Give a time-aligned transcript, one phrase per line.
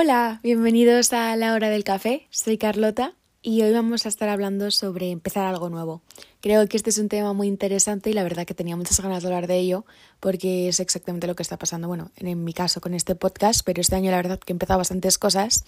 [0.00, 2.28] Hola, bienvenidos a la hora del café.
[2.30, 6.02] Soy Carlota y hoy vamos a estar hablando sobre empezar algo nuevo.
[6.40, 9.24] Creo que este es un tema muy interesante y la verdad que tenía muchas ganas
[9.24, 9.84] de hablar de ello
[10.20, 13.80] porque es exactamente lo que está pasando, bueno, en mi caso con este podcast, pero
[13.80, 15.64] este año la verdad que he empezado bastantes cosas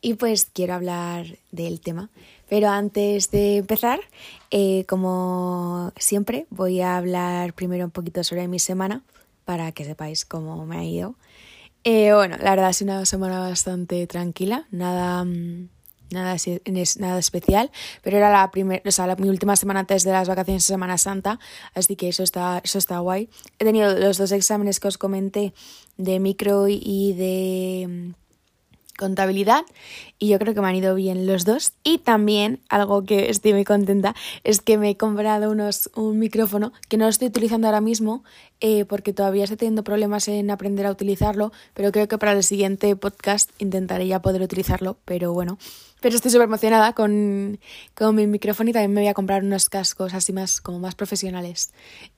[0.00, 2.08] y pues quiero hablar del tema.
[2.48, 4.00] Pero antes de empezar,
[4.50, 9.02] eh, como siempre, voy a hablar primero un poquito sobre mi semana
[9.44, 11.14] para que sepáis cómo me ha ido.
[11.84, 15.68] Eh, bueno, la verdad ha sido una semana bastante tranquila, nada, mm,
[16.10, 16.36] nada,
[16.98, 17.70] nada especial,
[18.02, 20.98] pero era la primera, o sea, mi última semana antes de las vacaciones de Semana
[20.98, 21.40] Santa,
[21.74, 23.30] así que eso está, eso está guay.
[23.58, 25.54] He tenido los dos exámenes que os comenté
[25.96, 28.19] de micro y de mm,
[29.00, 29.64] contabilidad
[30.18, 33.54] y yo creo que me han ido bien los dos y también algo que estoy
[33.54, 34.14] muy contenta
[34.44, 38.22] es que me he comprado unos, un micrófono que no estoy utilizando ahora mismo
[38.60, 42.44] eh, porque todavía estoy teniendo problemas en aprender a utilizarlo pero creo que para el
[42.44, 45.58] siguiente podcast intentaré ya poder utilizarlo pero bueno
[46.00, 47.58] pero estoy súper emocionada con,
[47.94, 50.94] con, mi micrófono y también me voy a comprar unos cascos así más, como más
[50.94, 51.72] profesionales.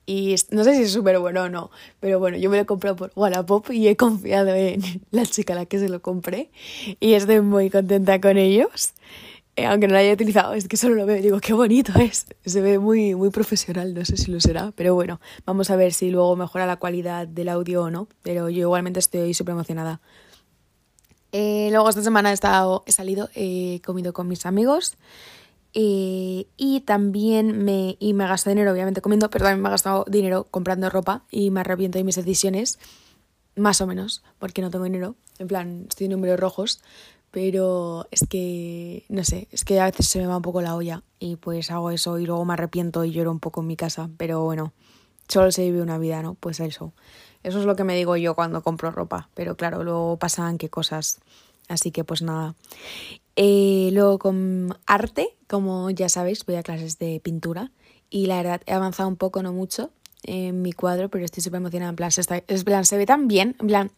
[0.05, 2.67] Y no sé si es súper bueno o no, pero bueno, yo me lo he
[2.67, 6.51] comprado por Wallapop y he confiado en la chica a la que se lo compré
[6.99, 8.95] y estoy muy contenta con ellos.
[9.55, 11.93] Eh, aunque no lo haya utilizado, es que solo lo veo y digo, qué bonito
[12.01, 12.27] es.
[12.45, 15.93] Se ve muy, muy profesional, no sé si lo será, pero bueno, vamos a ver
[15.93, 18.09] si luego mejora la calidad del audio o no.
[18.23, 20.01] Pero yo igualmente estoy súper emocionada
[21.33, 24.99] eh, luego esta semana he, estado, he salido, he comido con mis amigos
[25.75, 30.05] eh, y también me, y me gastado dinero obviamente comiendo, pero también me he gastado
[30.09, 32.79] dinero comprando ropa y me arrepiento de mis decisiones,
[33.57, 36.81] más o menos, porque no tengo dinero, en plan, estoy en números rojos,
[37.31, 40.77] pero es que, no sé, es que a veces se me va un poco la
[40.77, 43.77] olla y pues hago eso y luego me arrepiento y lloro un poco en mi
[43.77, 44.73] casa, pero bueno,
[45.29, 46.35] solo se vive una vida, ¿no?
[46.35, 46.93] Pues eso.
[47.43, 50.69] Eso es lo que me digo yo cuando compro ropa, pero claro, luego pasan qué
[50.69, 51.21] cosas.
[51.69, 52.55] Así que pues nada.
[53.37, 57.73] Eh, luego con arte, como ya sabéis, voy a clases de pintura
[58.11, 59.91] y la verdad he avanzado un poco, no mucho,
[60.23, 61.91] en mi cuadro, pero estoy súper emocionada.
[61.91, 63.93] En plan, se, está, en plan, se ve tan bien, en plan,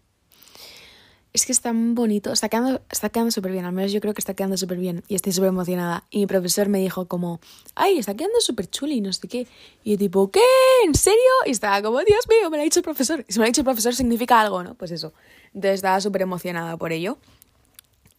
[1.34, 4.14] es que es tan bonito, está quedando, está quedando súper bien, al menos yo creo
[4.14, 6.04] que está quedando súper bien y estoy súper emocionada.
[6.08, 7.40] Y mi profesor me dijo como,
[7.74, 9.48] ay, está quedando súper chuli y no sé qué.
[9.82, 10.40] Y yo tipo, ¿qué?
[10.84, 11.18] ¿En serio?
[11.44, 13.24] Y estaba como, Dios mío, me lo ha dicho el profesor.
[13.26, 14.76] Y si me lo ha dicho el profesor significa algo, ¿no?
[14.76, 15.12] Pues eso.
[15.46, 17.18] Entonces estaba súper emocionada por ello.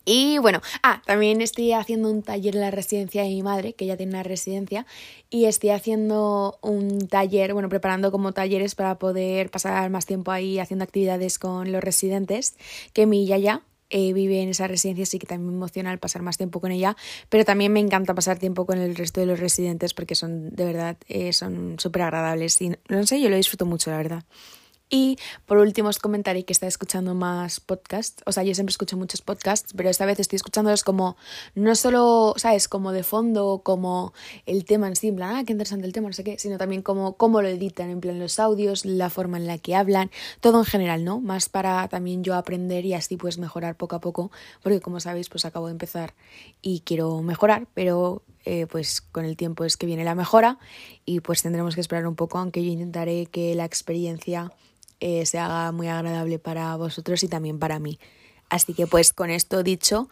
[0.06, 3.88] Y bueno, ah, también estoy haciendo un taller en la residencia de mi madre, que
[3.88, 4.86] ya tiene una residencia,
[5.32, 10.60] y estoy haciendo un taller, bueno, preparando como talleres para poder pasar más tiempo ahí
[10.60, 12.56] haciendo actividades con los residentes,
[12.94, 16.22] que mi yaya eh, vive en esa residencia, así que también me emociona el pasar
[16.22, 16.96] más tiempo con ella,
[17.30, 20.66] pero también me encanta pasar tiempo con el resto de los residentes porque son, de
[20.66, 24.24] verdad, eh, son súper agradables y no sé, yo lo disfruto mucho, la verdad.
[24.90, 28.22] Y por último os comentaré que está escuchando más podcasts.
[28.26, 31.18] O sea, yo siempre escucho muchos podcasts, pero esta vez estoy escuchándolos como,
[31.56, 32.68] no solo, ¿sabes?
[32.68, 34.14] Como de fondo, como
[34.46, 36.60] el tema en sí, en plan, ah, qué interesante el tema, no sé qué, sino
[36.60, 40.12] también como cómo lo editan, en plan los audios, la forma en la que hablan,
[40.40, 41.20] todo en general, ¿no?
[41.20, 44.32] Más para también yo aprender y así pues mejorar poco a poco,
[44.62, 46.14] porque como sabéis, pues acabo de empezar
[46.62, 50.60] y quiero mejorar, pero eh, pues con el tiempo es que viene la mejora
[51.06, 54.52] y pues tendremos que esperar un poco, aunque yo intentaré que la experiencia
[55.00, 58.00] eh, se haga muy agradable para vosotros y también para mí.
[58.50, 60.10] Así que pues con esto dicho,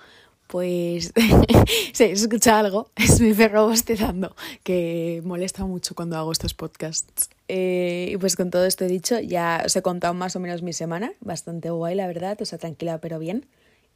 [0.48, 1.14] pues
[1.94, 7.30] se escucha algo, es mi perro bostezando, que molesta mucho cuando hago estos podcasts.
[7.48, 10.74] Eh, y pues con todo esto dicho, ya os he contado más o menos mi
[10.74, 13.46] semana, bastante guay la verdad, o sea, tranquila pero bien.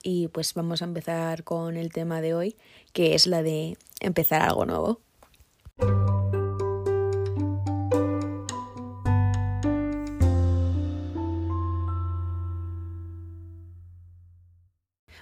[0.03, 2.55] Y pues vamos a empezar con el tema de hoy,
[2.93, 5.01] que es la de empezar algo nuevo.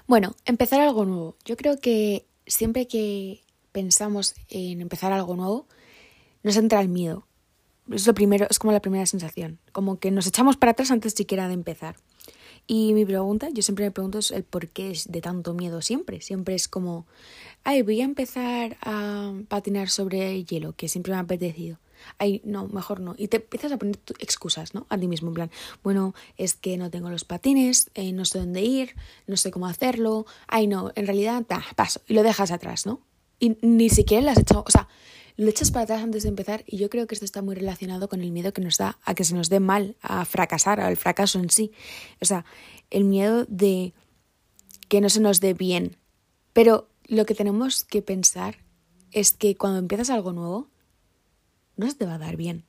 [0.07, 1.35] Bueno, empezar algo nuevo.
[1.45, 3.41] Yo creo que siempre que
[3.71, 5.67] pensamos en empezar algo nuevo,
[6.43, 7.27] nos entra el miedo.
[7.91, 11.13] Es lo primero, es como la primera sensación, como que nos echamos para atrás antes
[11.13, 11.95] siquiera de empezar.
[12.67, 15.81] Y mi pregunta, yo siempre me pregunto es el por qué es de tanto miedo
[15.81, 16.21] siempre.
[16.21, 17.05] Siempre es como,
[17.63, 21.77] ay, voy a empezar a patinar sobre hielo, que siempre me ha apetecido
[22.17, 23.15] ay, no, mejor no.
[23.17, 24.85] Y te empiezas a poner excusas, ¿no?
[24.89, 25.51] A ti mismo, en plan,
[25.83, 28.95] bueno, es que no tengo los patines, eh, no sé dónde ir,
[29.27, 33.01] no sé cómo hacerlo, ay, no, en realidad, ta, paso, y lo dejas atrás, ¿no?
[33.39, 34.87] Y ni siquiera lo has hecho, o sea,
[35.37, 38.07] lo echas para atrás antes de empezar y yo creo que esto está muy relacionado
[38.07, 40.97] con el miedo que nos da a que se nos dé mal, a fracasar, al
[40.97, 41.71] fracaso en sí.
[42.21, 42.45] O sea,
[42.89, 43.93] el miedo de
[44.87, 45.97] que no se nos dé bien.
[46.53, 48.57] Pero lo que tenemos que pensar
[49.11, 50.69] es que cuando empiezas algo nuevo,
[51.75, 52.63] no se te va a dar bien.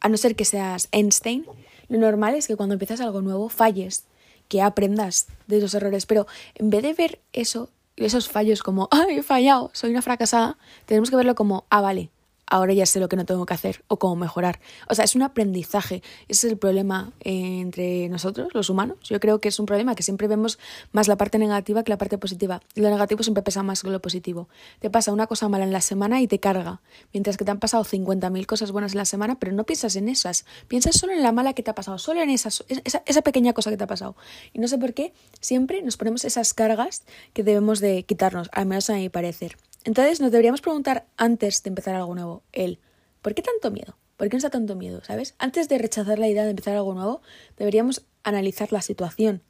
[0.00, 1.46] A no ser que seas Einstein,
[1.88, 4.04] lo normal es que cuando empiezas algo nuevo falles,
[4.48, 6.06] que aprendas de esos errores.
[6.06, 6.26] Pero
[6.56, 11.10] en vez de ver eso, esos fallos como, ay, he fallado, soy una fracasada, tenemos
[11.10, 12.10] que verlo como, ah, vale,
[12.52, 14.60] ahora ya sé lo que no tengo que hacer o cómo mejorar.
[14.86, 16.02] O sea, es un aprendizaje.
[16.28, 18.98] Ese es el problema entre nosotros, los humanos.
[19.04, 20.58] Yo creo que es un problema que siempre vemos
[20.92, 22.60] más la parte negativa que la parte positiva.
[22.74, 24.50] Lo negativo siempre pesa más que lo positivo.
[24.80, 26.82] Te pasa una cosa mala en la semana y te carga,
[27.14, 30.10] mientras que te han pasado 50.000 cosas buenas en la semana, pero no piensas en
[30.10, 30.44] esas.
[30.68, 33.54] Piensas solo en la mala que te ha pasado, solo en esas, esa, esa pequeña
[33.54, 34.14] cosa que te ha pasado.
[34.52, 37.02] Y no sé por qué, siempre nos ponemos esas cargas
[37.32, 39.56] que debemos de quitarnos, al menos a mi parecer.
[39.84, 42.78] Entonces nos deberíamos preguntar antes de empezar algo nuevo, el
[43.20, 43.96] ¿por qué tanto miedo?
[44.16, 45.02] ¿Por qué nos da tanto miedo?
[45.04, 45.34] ¿Sabes?
[45.38, 47.22] Antes de rechazar la idea de empezar algo nuevo,
[47.56, 49.42] deberíamos analizar la situación.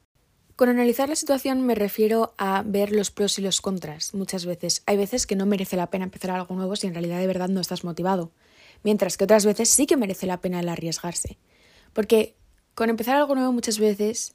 [0.56, 4.14] Con analizar la situación me refiero a ver los pros y los contras.
[4.14, 7.18] Muchas veces hay veces que no merece la pena empezar algo nuevo si en realidad
[7.18, 8.32] de verdad no estás motivado,
[8.82, 11.38] mientras que otras veces sí que merece la pena el arriesgarse.
[11.92, 12.36] Porque
[12.74, 14.34] con empezar algo nuevo muchas veces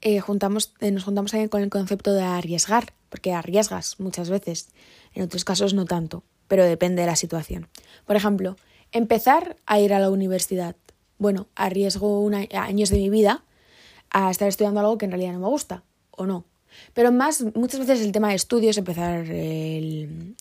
[0.00, 4.68] eh, juntamos, eh, nos juntamos también con el concepto de arriesgar, porque arriesgas muchas veces,
[5.14, 7.68] en otros casos no tanto, pero depende de la situación.
[8.06, 8.56] Por ejemplo,
[8.92, 10.76] empezar a ir a la universidad.
[11.18, 13.44] Bueno, arriesgo años de mi vida
[14.10, 16.44] a estar estudiando algo que en realidad no me gusta, o no.
[16.94, 20.34] Pero más, muchas veces el tema de estudios, empezar el,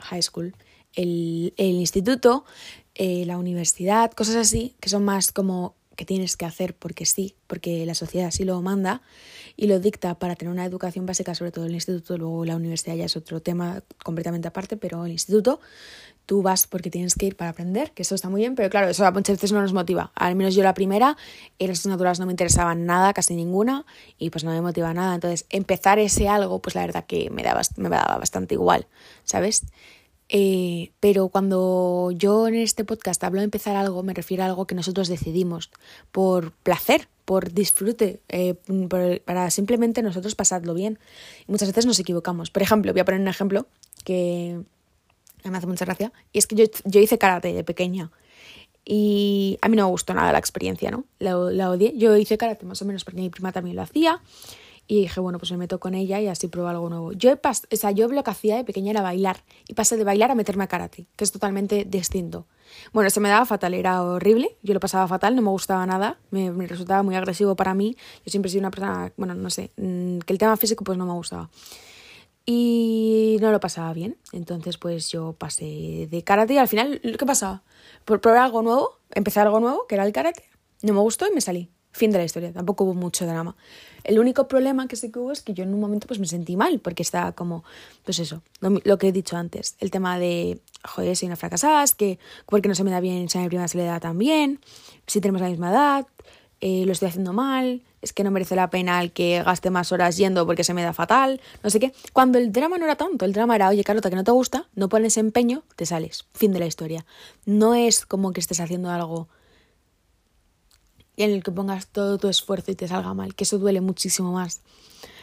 [0.00, 0.54] high school,
[0.94, 2.44] el, instituto,
[2.94, 7.34] eh, la universidad, cosas así, que son más como que tienes que hacer porque sí,
[7.46, 9.02] porque la sociedad sí lo manda
[9.56, 12.94] y lo dicta para tener una educación básica, sobre todo el instituto, luego la universidad
[12.94, 15.60] ya es otro tema completamente aparte, pero el instituto
[16.26, 18.88] tú vas porque tienes que ir para aprender, que eso está muy bien, pero claro,
[18.88, 20.10] eso a muchas veces no nos motiva.
[20.14, 21.16] Al menos yo la primera,
[21.58, 23.86] en las asignaturas no me interesaban nada, casi ninguna,
[24.18, 25.14] y pues no me motiva nada.
[25.14, 28.86] Entonces, empezar ese algo, pues la verdad que me daba, me daba bastante igual,
[29.24, 29.62] ¿sabes?
[30.28, 34.66] Eh, pero cuando yo en este podcast hablo de empezar algo, me refiero a algo
[34.66, 35.70] que nosotros decidimos
[36.10, 38.54] por placer, por disfrute, eh,
[39.24, 40.98] para simplemente nosotros pasarlo bien.
[41.46, 42.50] Y muchas veces nos equivocamos.
[42.50, 43.66] Por ejemplo, voy a poner un ejemplo
[44.04, 44.60] que
[45.44, 48.10] me hace mucha gracia, y es que yo, yo hice karate de pequeña.
[48.84, 51.04] Y a mí no me gustó nada la experiencia, ¿no?
[51.18, 51.92] La, la odié.
[51.96, 54.20] Yo hice karate más o menos porque mi prima también lo hacía.
[54.88, 57.12] Y dije, bueno, pues me meto con ella y así pruebo algo nuevo.
[57.12, 59.42] Yo, he o sea, yo lo que hacía de pequeña era bailar.
[59.66, 62.46] Y pasé de bailar a meterme a karate, que es totalmente distinto.
[62.92, 64.56] Bueno, se me daba fatal, era horrible.
[64.62, 66.18] Yo lo pasaba fatal, no me gustaba nada.
[66.30, 67.96] Me, resultaba muy agresivo para mí.
[68.24, 70.96] Yo siempre he sido una persona, bueno, no sé, mm, que el tema físico pues
[70.96, 71.50] no me gustaba.
[72.44, 74.16] Y no lo pasaba bien.
[74.32, 77.64] Entonces, pues yo pasé de karate y al final, ¿qué pasaba?
[78.04, 80.44] Por probar algo nuevo, empecé algo nuevo, que era el karate.
[80.82, 81.70] No me gustó y me salí.
[81.96, 83.56] Fin de la historia, tampoco hubo mucho drama.
[84.04, 86.26] El único problema que sí que hubo es que yo en un momento pues me
[86.26, 87.64] sentí mal, porque estaba como,
[88.04, 91.94] pues eso, lo, que he dicho antes, el tema de, joder, soy una fracasada, es
[91.94, 94.18] que porque no se me da bien, si a mi prima se le da tan
[94.18, 94.60] bien,
[95.06, 96.06] si tenemos la misma edad,
[96.60, 99.90] eh, lo estoy haciendo mal, es que no merece la pena el que gaste más
[99.90, 101.94] horas yendo porque se me da fatal, no sé qué.
[102.12, 104.68] Cuando el drama no era tanto, el drama era, oye, Carlota, que no te gusta,
[104.74, 106.26] no pones empeño, te sales.
[106.34, 107.06] Fin de la historia.
[107.46, 109.28] No es como que estés haciendo algo
[111.16, 114.32] en el que pongas todo tu esfuerzo y te salga mal, que eso duele muchísimo
[114.32, 114.60] más.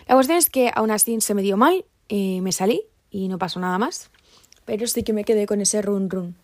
[0.07, 3.37] La cuestión es que aún así se me dio mal, eh, me salí y no
[3.37, 4.09] pasó nada más,
[4.65, 6.35] pero sí que me quedé con ese run run.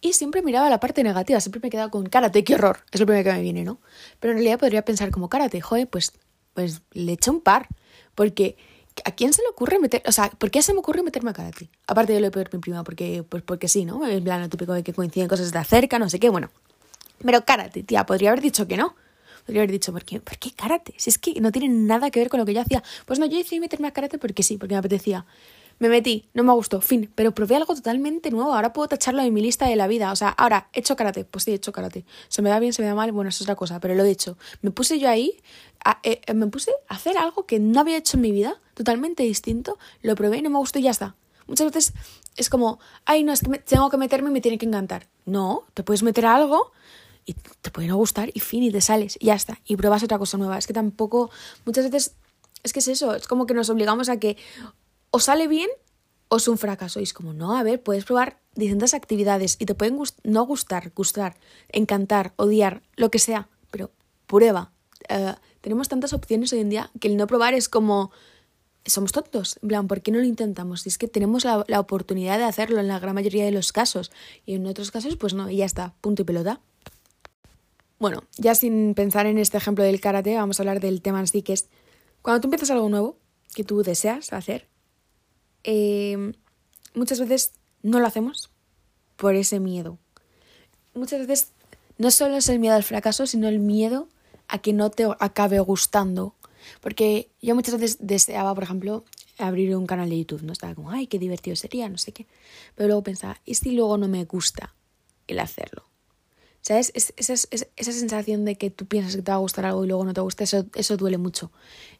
[0.00, 3.00] Y siempre miraba la parte negativa, siempre me he quedado con karate, qué horror, es
[3.00, 3.80] lo primero que me viene, ¿no?
[4.20, 6.12] Pero en realidad podría pensar como karate, joder, pues,
[6.52, 7.68] pues le eché un par,
[8.14, 8.56] porque
[9.04, 11.32] ¿a quién se le ocurre meter, o sea, ¿por qué se me ocurre meterme a
[11.32, 11.70] karate?
[11.86, 14.06] Aparte de lo de pedir mi prima, porque, pues porque sí, ¿no?
[14.06, 16.50] En plan, lo típico de que coinciden cosas de cerca, no sé qué, bueno,
[17.24, 18.94] pero karate, tía, podría haber dicho que no.
[19.44, 20.94] Podría haber dicho, ¿por qué, ¿por qué karate?
[20.96, 22.82] Si es que no tiene nada que ver con lo que yo hacía.
[23.04, 25.24] Pues no, yo decidí meterme a karate porque sí, porque me apetecía.
[25.78, 28.54] Me metí, no me gustó, fin, pero probé algo totalmente nuevo.
[28.54, 30.10] Ahora puedo tacharlo en mi lista de la vida.
[30.10, 31.24] O sea, ahora, ¿he hecho karate?
[31.26, 32.06] Pues sí, he hecho karate.
[32.28, 34.02] Se me da bien, se me da mal, bueno, eso es otra cosa, pero lo
[34.02, 34.38] he hecho.
[34.62, 35.36] Me puse yo ahí,
[36.02, 39.78] eh, me puse a hacer algo que no había hecho en mi vida, totalmente distinto.
[40.00, 41.14] Lo probé no me gustó y ya está.
[41.46, 41.92] Muchas veces
[42.36, 45.06] es como, ay, no, es que tengo que meterme y me tiene que encantar.
[45.26, 46.72] No, te puedes meter a algo
[47.26, 50.02] y te puede no gustar y fin, y te sales y ya está, y pruebas
[50.02, 50.56] otra cosa nueva.
[50.56, 51.30] Es que tampoco,
[51.64, 52.14] muchas veces,
[52.62, 54.36] es que es eso, es como que nos obligamos a que
[55.10, 55.68] o sale bien
[56.28, 57.00] o es un fracaso.
[57.00, 60.92] Y es como, no, a ver, puedes probar distintas actividades y te pueden no gustar,
[60.94, 61.36] gustar,
[61.68, 63.90] encantar, odiar, lo que sea, pero
[64.26, 64.72] prueba.
[65.08, 68.12] Eh, tenemos tantas opciones hoy en día que el no probar es como
[68.86, 69.58] somos tontos.
[69.62, 70.86] En plan, ¿por qué no lo intentamos?
[70.86, 74.10] Y es que tenemos la, oportunidad de hacerlo en la gran mayoría de los casos.
[74.44, 76.60] Y en otros casos, pues no, y ya está, punto y pelota.
[77.98, 81.26] Bueno, ya sin pensar en este ejemplo del karate, vamos a hablar del tema en
[81.26, 81.68] sí, que es
[82.20, 83.18] cuando tú empiezas algo nuevo
[83.54, 84.68] que tú deseas hacer,
[85.64, 86.32] eh,
[86.94, 88.50] muchas veces no lo hacemos
[89.16, 89.98] por ese miedo.
[90.94, 91.52] Muchas veces
[91.98, 94.08] no solo es el miedo al fracaso, sino el miedo
[94.48, 96.34] a que no te acabe gustando.
[96.80, 99.04] Porque yo muchas veces deseaba, por ejemplo,
[99.38, 100.52] abrir un canal de YouTube, ¿no?
[100.52, 102.26] Estaba como, ay, qué divertido sería, no sé qué.
[102.74, 104.74] Pero luego pensaba, ¿y si luego no me gusta
[105.26, 105.84] el hacerlo?
[106.66, 106.90] ¿Sabes?
[106.96, 107.34] esa,
[107.76, 110.12] esa, sensación de que tú piensas que te va a gustar algo y luego no
[110.12, 111.52] te gusta, eso, eso duele mucho.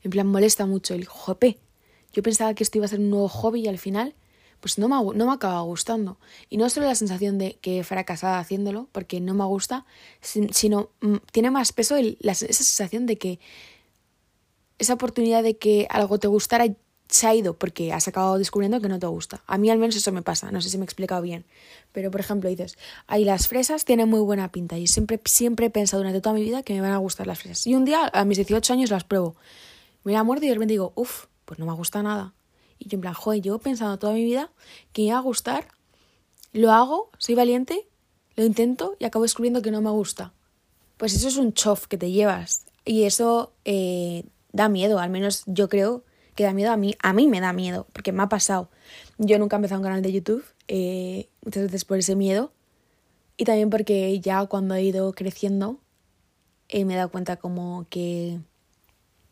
[0.03, 0.93] En plan, molesta mucho.
[0.93, 1.61] El jope.
[2.13, 4.17] Yo pensaba que esto iba a ser un nuevo hobby y al final,
[4.59, 6.19] pues no me, no me acaba gustando.
[6.51, 9.87] Y no solo la sensación de que he fracasado haciéndolo, porque no me gusta,
[10.21, 13.39] sino mm, tiene más peso esa sensación de que
[14.81, 16.67] esa oportunidad de que algo te gustara
[17.09, 19.43] se ha ido porque has acabado descubriendo que no te gusta.
[19.47, 21.45] A mí al menos eso me pasa, no sé si me he explicado bien.
[21.93, 25.71] Pero por ejemplo dices, ahí las fresas tienen muy buena pinta y siempre, siempre he
[25.71, 27.67] pensado durante toda mi vida que me van a gustar las fresas.
[27.67, 29.37] Y un día a mis 18 años las pruebo.
[30.05, 32.35] Me la muerdo y de repente digo, uff, pues no me gusta nada.
[32.79, 34.51] Y yo en plan, joder, yo he pensado toda mi vida
[34.93, 35.69] que me iba a gustar,
[36.53, 37.89] lo hago, soy valiente,
[38.35, 40.33] lo intento y acabo descubriendo que no me gusta.
[40.97, 42.65] Pues eso es un chof que te llevas.
[42.85, 46.05] Y eso eh, da miedo, al menos yo creo
[46.37, 48.71] que da miedo a mí, a mí me da miedo, porque me ha pasado.
[49.19, 52.53] Yo nunca he empezado un canal de YouTube, eh, muchas veces por ese miedo,
[53.37, 55.81] y también porque ya cuando he ido creciendo
[56.69, 58.41] eh, me he dado cuenta como que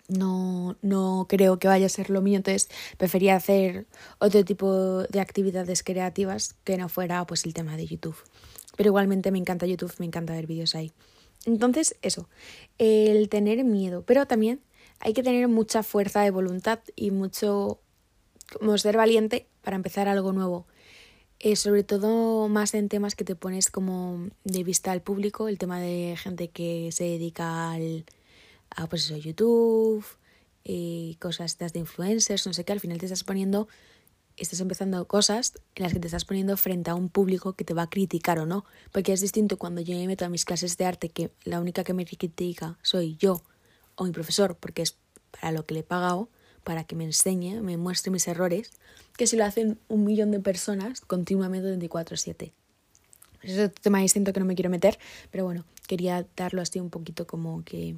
[0.09, 3.87] no, no creo que vaya a ser lo mío, entonces prefería hacer
[4.19, 8.17] otro tipo de actividades creativas que no fuera pues el tema de YouTube.
[8.77, 10.93] Pero igualmente me encanta YouTube, me encanta ver vídeos ahí.
[11.47, 12.29] Entonces, eso,
[12.79, 14.61] el tener miedo, pero también
[15.05, 17.79] hay que tener mucha fuerza de voluntad y mucho
[18.59, 20.67] como ser valiente para empezar algo nuevo.
[21.41, 25.59] Eh, sobre todo más en temas que te pones como de vista al público, el
[25.59, 28.07] tema de gente que se dedica al,
[28.71, 30.07] a pues eso, YouTube,
[30.65, 33.69] y eh, cosas de influencers, no sé qué, al final te estás poniendo,
[34.39, 37.75] estás empezando cosas en las que te estás poniendo frente a un público que te
[37.75, 40.79] va a criticar o no, porque es distinto cuando yo me meto a mis clases
[40.79, 43.43] de arte que la única que me critica soy yo
[43.97, 44.97] o mi profesor, porque es
[45.31, 46.29] para lo que le he pagado,
[46.63, 48.73] para que me enseñe, me muestre mis errores,
[49.17, 52.53] que si lo hacen un millón de personas continuamente 24/7.
[53.43, 54.99] Es otro tema distinto que no me quiero meter,
[55.31, 57.97] pero bueno, quería darlo así un poquito como que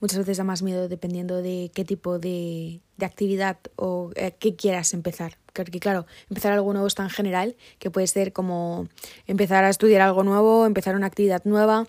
[0.00, 4.54] muchas veces da más miedo dependiendo de qué tipo de, de actividad o eh, qué
[4.56, 5.38] quieras empezar.
[5.52, 8.88] Porque claro, empezar algo nuevo es tan general que puede ser como
[9.26, 11.86] empezar a estudiar algo nuevo, empezar una actividad nueva,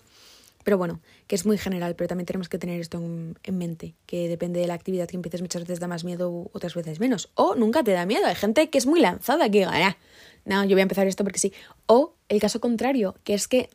[0.62, 4.28] pero bueno, que es muy general, pero también tenemos que tener esto en, mente, que
[4.28, 7.30] depende de la actividad que empieces muchas veces da más miedo, otras veces menos.
[7.34, 9.96] O nunca te da miedo, hay gente que es muy lanzada, que diga,
[10.44, 11.52] no, yo voy a empezar esto porque sí.
[11.86, 13.70] O el caso contrario, que es que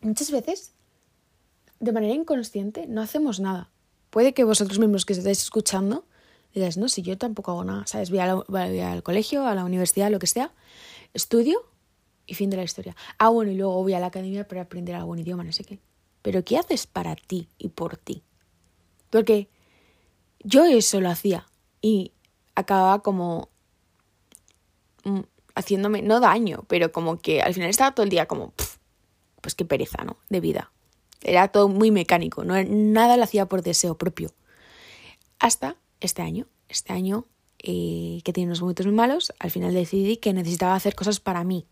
[0.00, 0.72] muchas veces,
[1.80, 3.70] de manera inconsciente, no hacemos nada.
[4.10, 6.04] Puede que vosotros mismos que estéis escuchando
[6.54, 8.10] digáis, no, si yo tampoco hago nada, ¿sabes?
[8.10, 10.52] Voy, voy al colegio, a la universidad, lo que sea,
[11.12, 11.58] estudio
[12.26, 12.94] y fin de la historia.
[13.18, 15.80] Ah, bueno, y luego voy a la academia para aprender algún idioma, no sé qué
[16.24, 18.22] pero ¿qué haces para ti y por ti?
[19.10, 19.50] Porque
[20.42, 21.46] yo eso lo hacía
[21.82, 22.12] y
[22.54, 23.50] acababa como
[25.04, 25.20] mm,
[25.54, 28.54] haciéndome, no daño, pero como que al final estaba todo el día como,
[29.42, 30.16] pues qué pereza, ¿no?
[30.30, 30.72] De vida.
[31.22, 34.30] Era todo muy mecánico, no, nada lo hacía por deseo propio.
[35.38, 37.26] Hasta este año, este año
[37.58, 41.44] eh, que tiene unos momentos muy malos, al final decidí que necesitaba hacer cosas para
[41.44, 41.66] mí,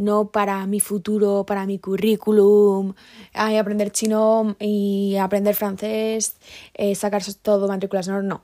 [0.00, 2.94] no para mi futuro, para mi currículum,
[3.34, 6.36] ay, aprender chino y aprender francés,
[6.74, 8.42] eh, sacar todo matrículas, no, no.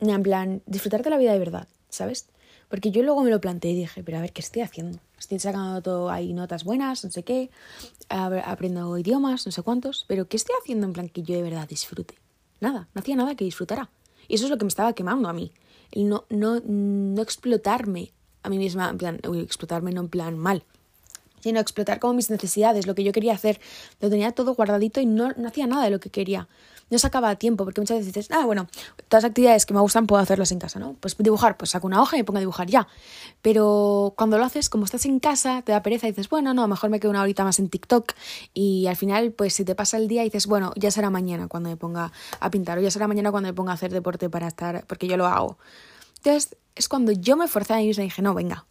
[0.00, 2.26] En plan, disfrutar de la vida de verdad, ¿sabes?
[2.68, 4.98] Porque yo luego me lo planteé y dije, pero a ver, ¿qué estoy haciendo?
[5.18, 7.50] Estoy sacando todo ahí notas buenas, no sé qué,
[8.08, 11.68] aprendo idiomas, no sé cuántos, pero ¿qué estoy haciendo en plan que yo de verdad
[11.68, 12.14] disfrute?
[12.60, 13.90] Nada, no hacía nada que disfrutara.
[14.26, 15.52] Y eso es lo que me estaba quemando a mí.
[15.92, 20.64] El no, no, no explotarme a mí misma, en plan, explotarme no en plan mal,
[21.40, 23.60] sino explotar como mis necesidades, lo que yo quería hacer.
[24.00, 26.48] Lo tenía todo guardadito y no, no hacía nada de lo que quería.
[26.90, 28.66] No sacaba tiempo, porque muchas veces dices, ah, bueno,
[29.08, 30.96] todas las actividades que me gustan puedo hacerlas en casa, ¿no?
[30.98, 32.88] Pues dibujar, pues saco una hoja y me pongo a dibujar ya.
[33.42, 36.66] Pero cuando lo haces, como estás en casa, te da pereza y dices, bueno, no,
[36.66, 38.12] mejor me quedo una horita más en TikTok.
[38.54, 41.68] Y al final, pues si te pasa el día dices, bueno, ya será mañana cuando
[41.68, 44.48] me ponga a pintar, o ya será mañana cuando me ponga a hacer deporte para
[44.48, 45.58] estar, porque yo lo hago.
[46.16, 48.66] Entonces, es cuando yo me forcé a mí y dije, no, venga,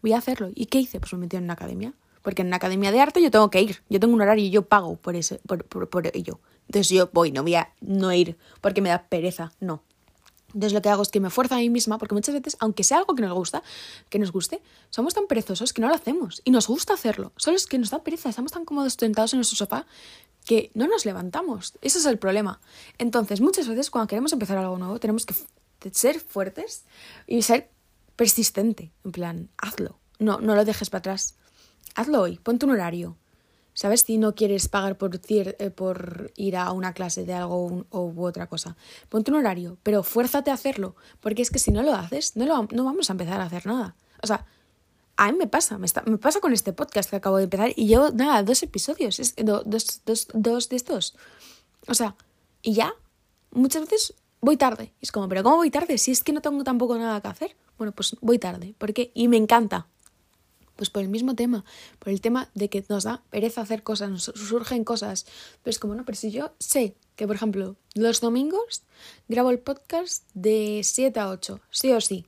[0.00, 0.50] voy a hacerlo.
[0.54, 1.00] ¿Y qué hice?
[1.00, 1.92] Pues me metí en una academia
[2.24, 3.82] porque en una academia de arte yo tengo que ir.
[3.90, 6.40] Yo tengo un horario y yo pago por, ese, por, por, ello.
[6.66, 9.82] Entonces yo voy, no voy a no ir porque me da pereza, no.
[10.48, 12.82] Entonces lo que hago es que me fuerzo a mí misma, porque muchas veces, aunque
[12.82, 13.62] sea algo que nos gusta,
[14.08, 16.40] que nos guste, somos tan perezosos que no lo hacemos.
[16.44, 17.32] Y nos gusta hacerlo.
[17.36, 19.84] Solo es que nos da pereza, estamos tan cómodos sentados en nuestro sofá
[20.46, 21.74] que no nos levantamos.
[21.82, 22.58] Ese es el problema.
[22.96, 25.34] Entonces, muchas veces cuando queremos empezar algo nuevo, tenemos que
[25.90, 26.84] ser fuertes
[27.26, 27.68] y ser
[28.16, 28.92] persistente.
[29.04, 29.98] En plan, hazlo.
[30.18, 31.34] No, no lo dejes para atrás
[31.94, 33.16] hazlo hoy, ponte un horario.
[33.76, 34.02] ¿Sabes?
[34.02, 38.24] Si no quieres pagar por, eh, por ir a una clase de algo o u
[38.24, 38.76] otra cosa.
[39.08, 40.94] Ponte un horario, pero fuérzate a hacerlo.
[41.20, 43.66] Porque es que si no lo haces, no, lo, no vamos a empezar a hacer
[43.66, 43.96] nada.
[44.22, 44.46] O sea,
[45.16, 47.88] a mí me pasa, me, me pasa con este podcast que acabo de empezar y
[47.88, 51.16] llevo, nada, dos episodios, es, dos, dos, dos de estos.
[51.88, 52.14] O sea,
[52.62, 52.94] y ya,
[53.50, 54.92] muchas veces voy tarde.
[55.00, 55.98] Es como, pero ¿cómo voy tarde?
[55.98, 57.56] Si es que no tengo tampoco nada que hacer.
[57.76, 58.74] Bueno, pues voy tarde.
[58.78, 59.10] ¿Por qué?
[59.14, 59.88] Y me encanta.
[60.76, 61.64] Pues por el mismo tema,
[61.98, 65.26] por el tema de que nos da pereza hacer cosas, nos surgen cosas.
[65.62, 68.82] Pero es como, no, pero si yo sé que, por ejemplo, los domingos
[69.28, 72.26] grabo el podcast de 7 a 8, sí o sí.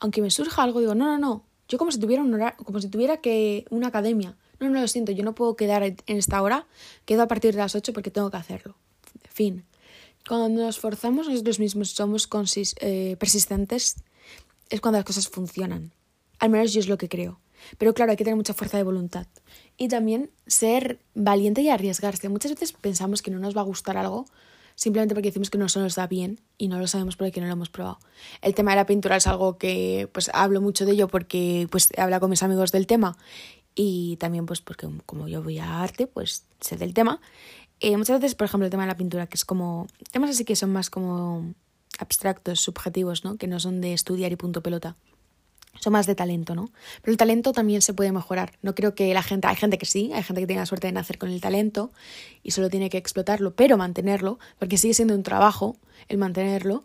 [0.00, 1.44] Aunque me surja algo, digo, no, no, no.
[1.68, 4.36] Yo como si tuviera un horario, como si tuviera que una academia.
[4.58, 6.66] No, no lo siento, yo no puedo quedar en esta hora,
[7.04, 8.74] quedo a partir de las 8 porque tengo que hacerlo.
[9.30, 9.64] Fin.
[10.26, 12.28] Cuando nos forzamos nosotros mismos, somos
[12.80, 13.96] eh, persistentes,
[14.68, 15.92] es cuando las cosas funcionan.
[16.38, 17.40] Al menos yo es lo que creo.
[17.76, 19.26] Pero claro, hay que tener mucha fuerza de voluntad.
[19.76, 22.28] Y también ser valiente y arriesgarse.
[22.28, 24.26] Muchas veces pensamos que no nos va a gustar algo
[24.74, 27.48] simplemente porque decimos que no se nos da bien y no lo sabemos porque no
[27.48, 27.98] lo hemos probado.
[28.42, 31.88] El tema de la pintura es algo que pues hablo mucho de ello porque pues
[31.96, 33.16] he con mis amigos del tema
[33.74, 37.20] y también pues porque como yo voy a arte pues sé del tema.
[37.80, 40.44] Eh, muchas veces, por ejemplo, el tema de la pintura, que es como temas así
[40.44, 41.54] que son más como
[41.98, 43.36] abstractos, subjetivos, ¿no?
[43.36, 44.96] Que no son de estudiar y punto pelota
[45.80, 46.70] son más de talento, ¿no?
[47.02, 48.52] Pero el talento también se puede mejorar.
[48.62, 50.86] No creo que la gente, hay gente que sí, hay gente que tiene la suerte
[50.86, 51.90] de nacer con el talento
[52.42, 55.76] y solo tiene que explotarlo, pero mantenerlo, porque sigue siendo un trabajo
[56.08, 56.84] el mantenerlo.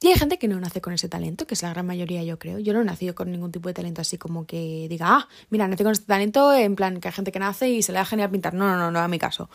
[0.00, 2.38] Y hay gente que no nace con ese talento, que es la gran mayoría, yo
[2.38, 2.58] creo.
[2.58, 5.66] Yo no he nacido con ningún tipo de talento así como que diga, ah, mira,
[5.66, 8.04] nací con este talento, en plan que hay gente que nace y se le da
[8.04, 8.52] genial pintar.
[8.52, 9.48] No, no, no, no, a mi caso.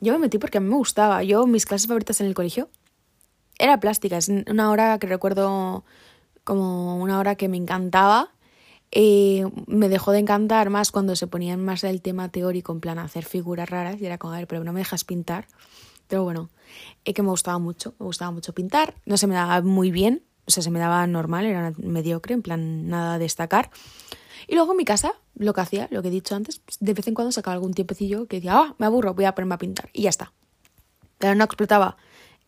[0.00, 1.22] Yo me metí porque a mí me gustaba.
[1.22, 2.68] Yo, mis clases favoritas en el colegio
[3.58, 4.18] era plástica.
[4.18, 5.84] Es una hora que recuerdo
[6.44, 8.30] como una hora que me encantaba.
[8.90, 12.98] Eh, me dejó de encantar más cuando se ponían más el tema teórico, en plan
[12.98, 15.46] hacer figuras raras, y era como, a ver, pero no me dejas pintar.
[16.08, 16.50] Pero bueno,
[17.04, 18.94] es que me gustaba mucho, me gustaba mucho pintar.
[19.06, 22.42] No se me daba muy bien, o sea, se me daba normal, era mediocre, en
[22.42, 23.70] plan nada a destacar.
[24.46, 26.92] Y luego en mi casa, lo que hacía, lo que he dicho antes, pues, de
[26.94, 29.58] vez en cuando sacaba algún tiempecillo que decía, ah, me aburro, voy a ponerme a
[29.58, 29.88] pintar.
[29.92, 30.32] Y ya está.
[31.18, 31.96] Pero no explotaba,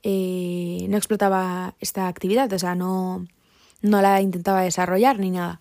[0.02, 3.26] eh, no explotaba esta actividad, o sea, no,
[3.84, 5.60] no la intentaba desarrollar ni nada.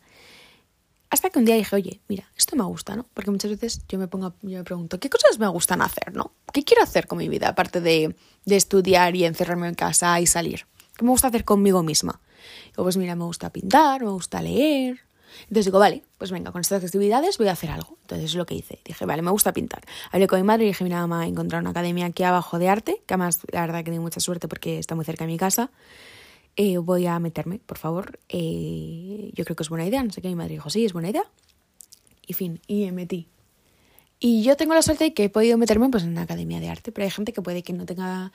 [1.09, 3.05] Hasta que un día dije, oye, mira, esto me gusta, ¿no?
[3.13, 6.31] Porque muchas veces yo me pongo, yo me pregunto, ¿qué cosas me gustan hacer, no?
[6.51, 10.25] ¿Qué quiero hacer con mi vida, aparte de, de estudiar y encerrarme en casa y
[10.25, 10.65] salir?
[10.95, 12.19] ¿Qué me gusta hacer conmigo misma?
[12.67, 15.01] Digo, pues mira, me gusta pintar, me gusta leer.
[15.41, 17.97] Entonces digo, vale, pues venga, con estas actividades voy a hacer algo.
[18.03, 18.79] Entonces es lo que hice.
[18.85, 19.83] Dije, vale, me gusta pintar.
[20.11, 22.69] Hablé con mi madre y dije, mira, mamá, he encontrado una academia aquí abajo de
[22.69, 25.37] arte, que además la verdad que tengo mucha suerte porque está muy cerca de mi
[25.37, 25.69] casa.
[26.55, 28.19] Eh, voy a meterme, por favor.
[28.29, 30.03] Eh, yo creo que es buena idea.
[30.03, 31.23] No sé qué, mi madre dijo, sí, es buena idea.
[32.25, 33.27] Y fin, y me metí.
[34.19, 36.69] Y yo tengo la suerte de que he podido meterme pues, en una academia de
[36.69, 38.31] arte, pero hay gente que puede que no tenga,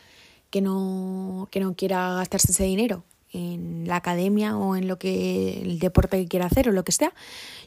[0.51, 5.61] que no, que no quiera gastarse ese dinero en la academia o en lo que
[5.61, 7.13] el deporte que quiera hacer o lo que sea.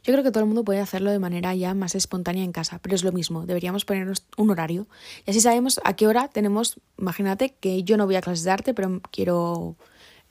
[0.04, 2.80] Yo creo que todo el mundo puede hacerlo de manera ya más espontánea en casa,
[2.82, 4.88] pero es lo mismo, deberíamos ponernos un horario
[5.26, 8.52] y así sabemos a qué hora tenemos, imagínate que yo no voy a clases de
[8.52, 9.76] arte, pero quiero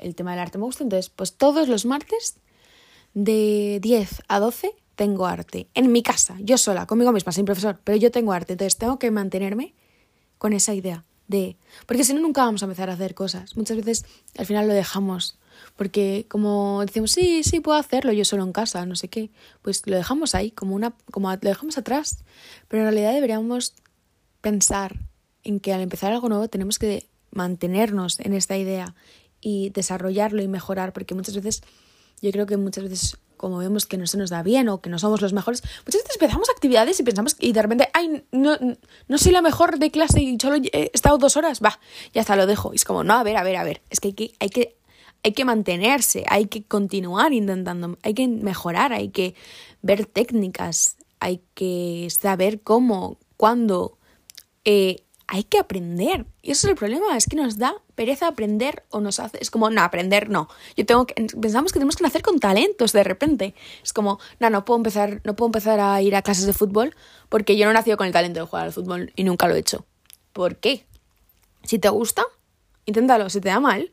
[0.00, 0.84] el tema del arte me gusta.
[0.84, 2.36] Entonces, pues todos los martes
[3.14, 5.68] de 10 a 12 tengo arte.
[5.74, 8.54] En mi casa, yo sola, conmigo misma, sin profesor, pero yo tengo arte.
[8.54, 9.74] Entonces tengo que mantenerme
[10.38, 11.56] con esa idea de...
[11.86, 13.56] Porque si no, nunca vamos a empezar a hacer cosas.
[13.56, 14.04] Muchas veces
[14.36, 15.38] al final lo dejamos.
[15.76, 19.30] Porque como decimos, sí, sí, puedo hacerlo yo solo en casa, no sé qué,
[19.62, 22.24] pues lo dejamos ahí, como una, como lo dejamos atrás.
[22.68, 23.74] Pero en realidad deberíamos
[24.40, 24.98] pensar
[25.44, 28.94] en que al empezar algo nuevo tenemos que mantenernos en esta idea
[29.40, 31.62] y desarrollarlo y mejorar, porque muchas veces,
[32.20, 34.90] yo creo que muchas veces como vemos que no se nos da bien o que
[34.90, 38.58] no somos los mejores, muchas veces empezamos actividades y pensamos y de repente, ay, no,
[39.08, 41.80] no soy la mejor de clase y solo he estado dos horas, va,
[42.12, 42.74] ya está, lo dejo.
[42.74, 44.50] Y es como, no, a ver, a ver, a ver, es que hay que, hay
[44.50, 44.76] que,
[45.22, 49.34] hay que mantenerse, hay que continuar intentando, hay que mejorar, hay que
[49.80, 53.96] ver técnicas, hay que saber cómo, cuándo,
[54.66, 56.26] eh, hay que aprender.
[56.42, 59.48] Y eso es el problema, es que nos da pereza aprender o nos hace, es
[59.48, 60.48] como, no, aprender no.
[60.76, 63.54] Yo tengo que, pensamos que tenemos que nacer con talentos de repente.
[63.84, 66.96] Es como, no, no puedo empezar, no puedo empezar a ir a clases de fútbol
[67.28, 69.60] porque yo no nacido con el talento de jugar al fútbol y nunca lo he
[69.60, 69.86] hecho.
[70.32, 70.84] ¿Por qué?
[71.62, 72.24] Si te gusta,
[72.84, 73.30] inténtalo.
[73.30, 73.92] Si te da mal,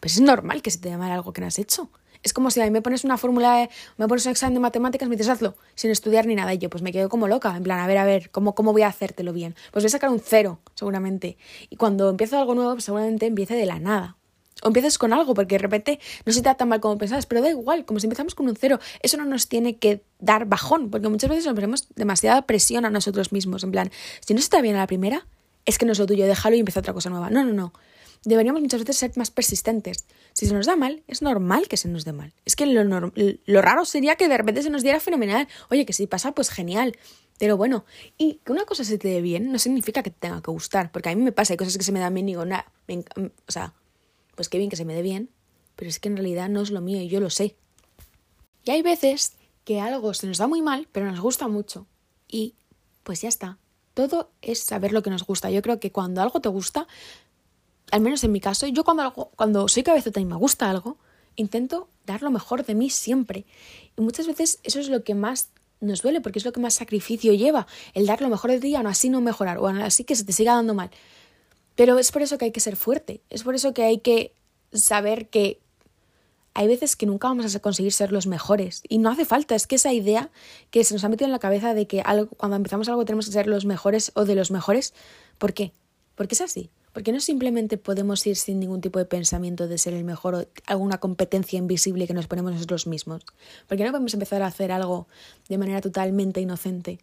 [0.00, 1.90] pues es normal que se te dé mal algo que no has hecho.
[2.22, 5.08] Es como si a mí me pones una fórmula, me pones un examen de matemáticas,
[5.08, 6.52] me dices hazlo, sin estudiar ni nada.
[6.54, 8.72] Y yo pues me quedo como loca, en plan, a ver, a ver, ¿cómo, cómo
[8.72, 9.54] voy a hacértelo bien?
[9.72, 11.36] Pues voy a sacar un cero, seguramente.
[11.70, 14.16] Y cuando empiezo algo nuevo, pues seguramente empiece de la nada.
[14.62, 17.26] O empieces con algo, porque de repente no se te da tan mal como pensabas,
[17.26, 20.46] pero da igual, como si empezamos con un cero, eso no nos tiene que dar
[20.46, 24.40] bajón, porque muchas veces nos ponemos demasiada presión a nosotros mismos, en plan, si no
[24.40, 25.28] se está bien a la primera,
[25.64, 27.30] es que no es lo tuyo, déjalo y empieza otra cosa nueva.
[27.30, 27.72] No, no, no.
[28.24, 30.04] Deberíamos muchas veces ser más persistentes.
[30.32, 32.32] Si se nos da mal, es normal que se nos dé mal.
[32.44, 35.48] Es que lo, lo raro sería que de repente se nos diera fenomenal.
[35.70, 36.96] Oye, que si pasa, pues genial.
[37.38, 37.84] Pero bueno,
[38.16, 40.90] y que una cosa se te dé bien no significa que te tenga que gustar,
[40.90, 42.70] porque a mí me pasa, hay cosas que se me dan bien y digo, nada,
[42.88, 43.74] o sea,
[44.34, 45.30] pues qué bien que se me dé bien,
[45.76, 47.54] pero es que en realidad no es lo mío y yo lo sé.
[48.64, 51.86] Y hay veces que algo se nos da muy mal, pero nos gusta mucho.
[52.26, 52.54] Y
[53.04, 53.58] pues ya está.
[53.94, 55.50] Todo es saber lo que nos gusta.
[55.50, 56.86] Yo creo que cuando algo te gusta,
[57.90, 60.98] al menos en mi caso, yo cuando, cuando soy cabezota y me gusta algo,
[61.36, 63.46] intento dar lo mejor de mí siempre.
[63.96, 66.74] Y muchas veces eso es lo que más nos duele, porque es lo que más
[66.74, 70.04] sacrificio lleva, el dar lo mejor de ti, aún así no mejorar, o aún así
[70.04, 70.90] que se te siga dando mal.
[71.76, 74.32] Pero es por eso que hay que ser fuerte, es por eso que hay que
[74.72, 75.60] saber que
[76.54, 79.68] hay veces que nunca vamos a conseguir ser los mejores y no hace falta, es
[79.68, 80.30] que esa idea
[80.72, 83.26] que se nos ha metido en la cabeza de que algo, cuando empezamos algo tenemos
[83.26, 84.92] que ser los mejores o de los mejores,
[85.38, 85.72] ¿por qué?
[86.16, 89.94] Porque es así, porque no simplemente podemos ir sin ningún tipo de pensamiento de ser
[89.94, 93.24] el mejor o alguna competencia invisible que nos ponemos nosotros mismos,
[93.66, 95.06] porque no podemos empezar a hacer algo
[95.48, 96.98] de manera totalmente inocente,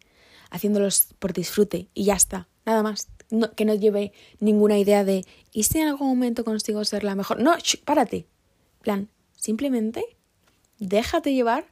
[0.50, 3.08] haciéndolos por disfrute y ya está, nada más
[3.56, 7.40] que no lleve ninguna idea de ¿y si en algún momento consigo ser la mejor?
[7.40, 8.26] No, párate.
[8.82, 10.16] plan, simplemente
[10.78, 11.66] déjate llevar,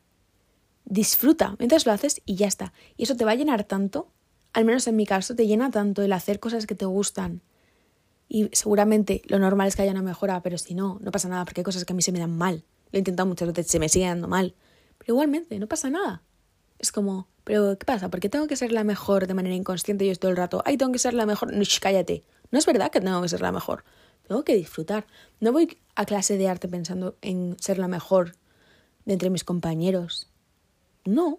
[0.85, 2.73] disfruta mientras lo haces y ya está.
[2.97, 4.09] Y eso te va a llenar tanto,
[4.53, 7.43] al menos en mi caso, te llena tanto el hacer cosas que te gustan.
[8.35, 11.45] Y seguramente lo normal es que haya una mejora, pero si no, no pasa nada
[11.45, 12.65] porque hay cosas que a mí se me dan mal.
[12.91, 14.57] Lo he intentado muchas veces, se me sigue dando mal.
[14.99, 16.21] Pero igualmente, no pasa nada.
[16.81, 18.09] Es como, pero ¿qué pasa?
[18.09, 20.65] Porque tengo que ser la mejor de manera inconsciente yo todo el rato.
[20.67, 21.53] Ay, tengo que ser la mejor.
[21.53, 22.25] No, cállate.
[22.51, 23.85] No es verdad que tengo que ser la mejor.
[24.27, 25.07] Tengo que disfrutar.
[25.39, 28.35] No voy a clase de arte pensando en ser la mejor
[29.05, 30.29] de entre mis compañeros.
[31.05, 31.39] No.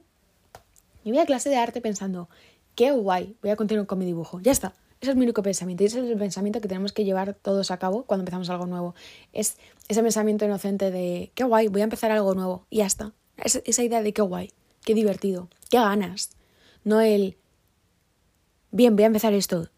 [1.03, 2.29] Yo voy a clase de arte pensando,
[2.73, 4.39] qué guay, voy a continuar con mi dibujo.
[4.39, 4.75] Ya está.
[5.05, 7.71] Ese es mi único pensamiento y ese es el pensamiento que tenemos que llevar todos
[7.71, 8.95] a cabo cuando empezamos algo nuevo.
[9.33, 12.65] Es ese pensamiento inocente de, qué guay, voy a empezar algo nuevo.
[12.69, 13.13] Y ya está.
[13.37, 14.51] esa idea de qué guay
[14.85, 16.29] qué divertido, qué ganas.
[16.85, 17.35] No el,
[18.71, 19.69] bien, voy a empezar esto,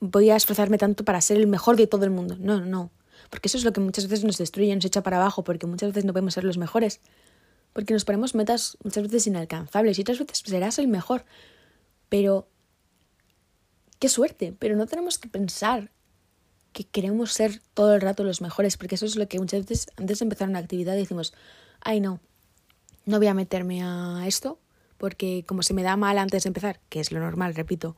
[0.00, 2.36] voy a esforzarme tanto para ser el mejor de todo el mundo.
[2.38, 2.90] No, no, no.
[3.30, 5.90] Porque eso es lo que muchas veces nos destruye, nos echa para abajo, porque muchas
[5.90, 7.00] veces no podemos ser los mejores.
[7.72, 11.24] Porque nos ponemos metas muchas veces inalcanzables y otras veces serás el mejor.
[12.08, 12.48] Pero,
[13.98, 15.90] qué suerte, pero no tenemos que pensar
[16.72, 19.86] que queremos ser todo el rato los mejores, porque eso es lo que muchas veces
[19.96, 21.32] antes de empezar una actividad decimos,
[21.80, 22.20] ay no,
[23.06, 24.58] no voy a meterme a esto
[24.98, 27.96] porque como se me da mal antes de empezar, que es lo normal, repito,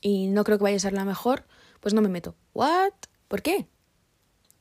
[0.00, 1.44] y no creo que vaya a ser la mejor,
[1.80, 2.34] pues no me meto.
[2.54, 2.92] ¿What?
[3.28, 3.66] ¿Por qué?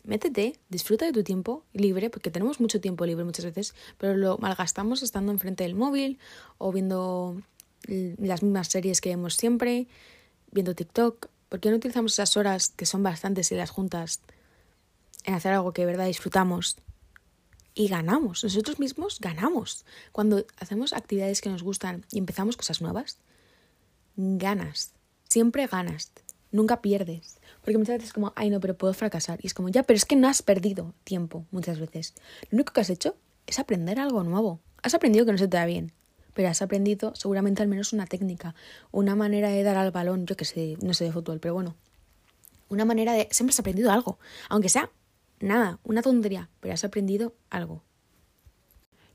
[0.03, 4.37] Métete, disfruta de tu tiempo libre, porque tenemos mucho tiempo libre muchas veces, pero lo
[4.37, 6.19] malgastamos estando enfrente del móvil
[6.57, 7.41] o viendo
[7.87, 9.87] las mismas series que vemos siempre,
[10.55, 11.27] viendo TikTok.
[11.49, 14.21] ¿Por qué no utilizamos esas horas, que son bastantes y las juntas,
[15.25, 16.77] en hacer algo que de verdad disfrutamos
[17.75, 19.85] y ganamos, nosotros mismos ganamos.
[20.13, 23.17] Cuando hacemos actividades que nos gustan y empezamos cosas nuevas,
[24.15, 24.93] ganas,
[25.27, 26.11] siempre ganas,
[26.51, 27.37] nunca pierdes.
[27.61, 29.39] Porque muchas veces es como, ay no, pero puedo fracasar.
[29.41, 32.13] Y es como, ya, pero es que no has perdido tiempo muchas veces.
[32.49, 34.61] Lo único que has hecho es aprender algo nuevo.
[34.81, 35.91] Has aprendido que no se te da bien,
[36.35, 38.53] pero has aprendido seguramente al menos una técnica,
[38.91, 41.75] una manera de dar al balón, yo que sé, no sé de fútbol, pero bueno,
[42.69, 43.27] una manera de...
[43.31, 44.19] Siempre has aprendido algo,
[44.49, 44.91] aunque sea
[45.39, 47.81] nada, una tontería, pero has aprendido algo.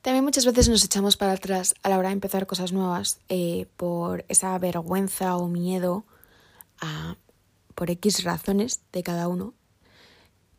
[0.00, 3.66] También muchas veces nos echamos para atrás a la hora de empezar cosas nuevas eh,
[3.76, 6.06] por esa vergüenza o miedo
[6.80, 7.16] a,
[7.74, 9.52] por X razones de cada uno.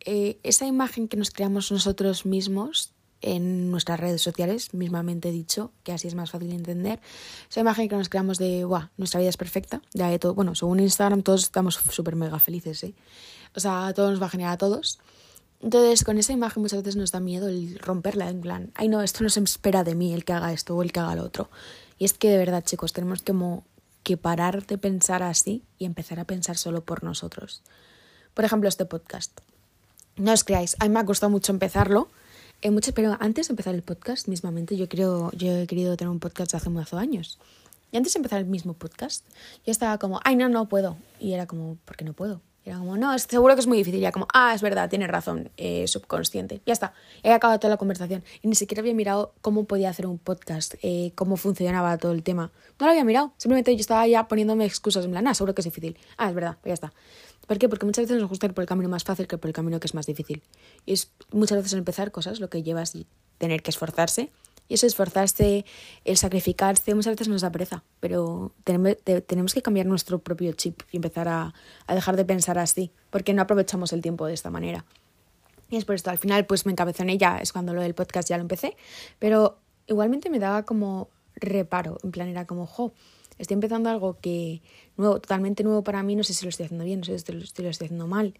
[0.04, 5.92] Eh, esa imagen que nos creamos nosotros mismos en nuestras redes sociales, mismamente dicho, que
[5.92, 7.00] así es más fácil de entender,
[7.48, 10.54] esa imagen que nos creamos de, guau, nuestra vida es perfecta, ya de todo, bueno,
[10.54, 12.94] según Instagram todos estamos súper mega felices, ¿eh?
[13.54, 14.98] O sea, todo nos va a generar a todos.
[15.60, 19.02] Entonces, con esa imagen muchas veces nos da miedo el romperla, en plan, ay no,
[19.02, 21.22] esto no se espera de mí, el que haga esto o el que haga lo
[21.22, 21.50] otro.
[21.98, 23.64] Y es que de verdad, chicos, tenemos como
[24.02, 27.62] que parar de pensar así y empezar a pensar solo por nosotros.
[28.34, 29.40] Por ejemplo, este podcast.
[30.16, 32.08] No os creáis, a mí me ha costado mucho empezarlo,
[32.62, 36.10] eh, mucho, pero antes de empezar el podcast, mismamente, yo creo, yo he querido tener
[36.10, 37.38] un podcast hace muchos años.
[37.90, 39.26] Y antes de empezar el mismo podcast,
[39.66, 40.96] yo estaba como, ay, no, no puedo.
[41.20, 42.40] Y era como, ¿por qué no puedo?
[42.64, 43.98] Era como, no, seguro que es muy difícil.
[43.98, 46.60] Y ya como, ah, es verdad, tienes razón, eh, subconsciente.
[46.64, 48.22] Ya está, he acabado toda la conversación.
[48.40, 52.22] Y ni siquiera había mirado cómo podía hacer un podcast, eh, cómo funcionaba todo el
[52.22, 52.52] tema.
[52.78, 55.62] No lo había mirado, simplemente yo estaba ya poniéndome excusas en plan, ah, seguro que
[55.62, 55.96] es difícil.
[56.16, 56.92] Ah, es verdad, ya está.
[57.46, 57.68] ¿Por qué?
[57.68, 59.80] Porque muchas veces nos gusta ir por el camino más fácil que por el camino
[59.80, 60.42] que es más difícil.
[60.86, 63.06] Y es muchas veces empezar cosas lo que llevas y
[63.38, 64.30] tener que esforzarse
[64.72, 65.66] y eso esforzarse,
[66.06, 70.96] el sacrificarse, muchas veces nos da pereza, pero tenemos, que cambiar nuestro propio chip y
[70.96, 71.52] empezar a,
[71.86, 74.86] dejar de pensar así, porque no aprovechamos el tiempo de esta manera.
[75.68, 78.30] Y es por esto, al final pues me en ella, es cuando lo del podcast
[78.30, 78.74] ya lo empecé,
[79.18, 79.58] pero
[79.88, 82.94] igualmente me daba como reparo, en plan era como, jo,
[83.36, 84.62] estoy empezando algo que
[84.96, 87.30] nuevo, totalmente nuevo para mí, no sé si lo estoy haciendo bien, no sé si
[87.30, 88.32] lo estoy, haciendo mal,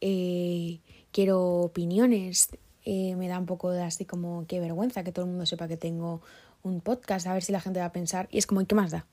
[0.00, 0.80] eh,
[1.12, 2.48] quiero opiniones,
[2.90, 5.68] eh, me da un poco de así como qué vergüenza que todo el mundo sepa
[5.68, 6.22] que tengo
[6.62, 8.28] un podcast, a ver si la gente va a pensar.
[8.30, 9.04] Y es como, ¿qué más da?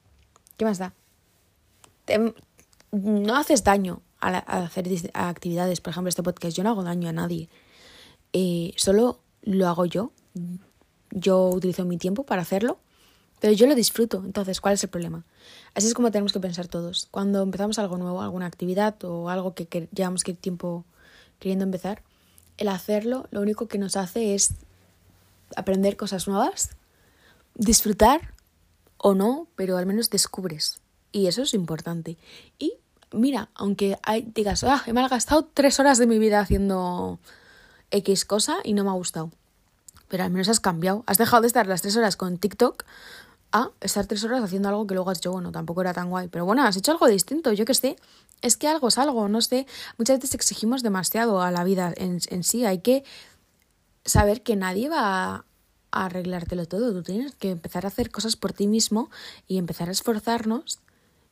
[0.56, 0.94] ¿Qué más da?
[2.94, 6.56] no haces daño a, hacer actividades, por ejemplo, este podcast.
[6.56, 7.50] Yo no hago daño a nadie.
[8.32, 10.14] Eh, solo lo hago yo.
[11.12, 12.80] Yo utilizo mi tiempo para hacerlo,
[13.42, 14.24] pero yo lo disfruto.
[14.24, 15.26] Entonces, ¿cuál es el problema?
[15.74, 17.10] Así es como tenemos que pensar todos.
[17.12, 20.86] Cuando empezamos algo nuevo, alguna actividad o algo que, que llevamos tiempo
[21.40, 22.02] queriendo empezar,
[22.58, 24.52] el hacerlo lo único que nos hace es
[25.56, 26.72] aprender cosas nuevas,
[27.56, 28.34] disfrutar
[28.98, 30.80] o no, pero al menos descubres.
[31.12, 32.18] Y eso es importante.
[32.60, 32.74] Y
[33.12, 37.20] mira, aunque hay, digas, ah, he malgastado tres horas de mi vida haciendo
[37.92, 39.32] X cosa y no me ha gustado.
[40.08, 41.04] Pero al menos has cambiado.
[41.08, 42.84] Has dejado de estar las tres horas con TikTok
[43.52, 46.28] a estar tres horas haciendo algo que luego has dicho, bueno, tampoco era tan guay.
[46.28, 47.96] Pero bueno, has hecho algo distinto, yo que sé
[48.42, 49.66] es que algo es algo, no sé,
[49.98, 53.04] muchas veces exigimos demasiado a la vida en, en sí, hay que
[54.04, 55.46] saber que nadie va
[55.92, 59.10] a arreglártelo todo, tú tienes que empezar a hacer cosas por ti mismo
[59.48, 60.80] y empezar a esforzarnos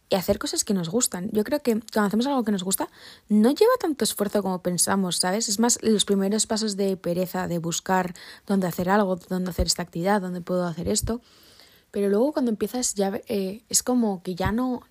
[0.10, 1.30] y hacer cosas que nos gustan.
[1.32, 2.88] Yo creo que cuando hacemos algo que nos gusta,
[3.30, 5.50] no lleva tanto esfuerzo como pensamos, ¿sabes?
[5.50, 8.14] Es más los primeros pasos de pereza, de buscar
[8.46, 11.22] dónde hacer algo, dónde hacer esta actividad, dónde puedo hacer esto.
[11.92, 14.82] Pero luego cuando empiezas ya eh, es como que ya no,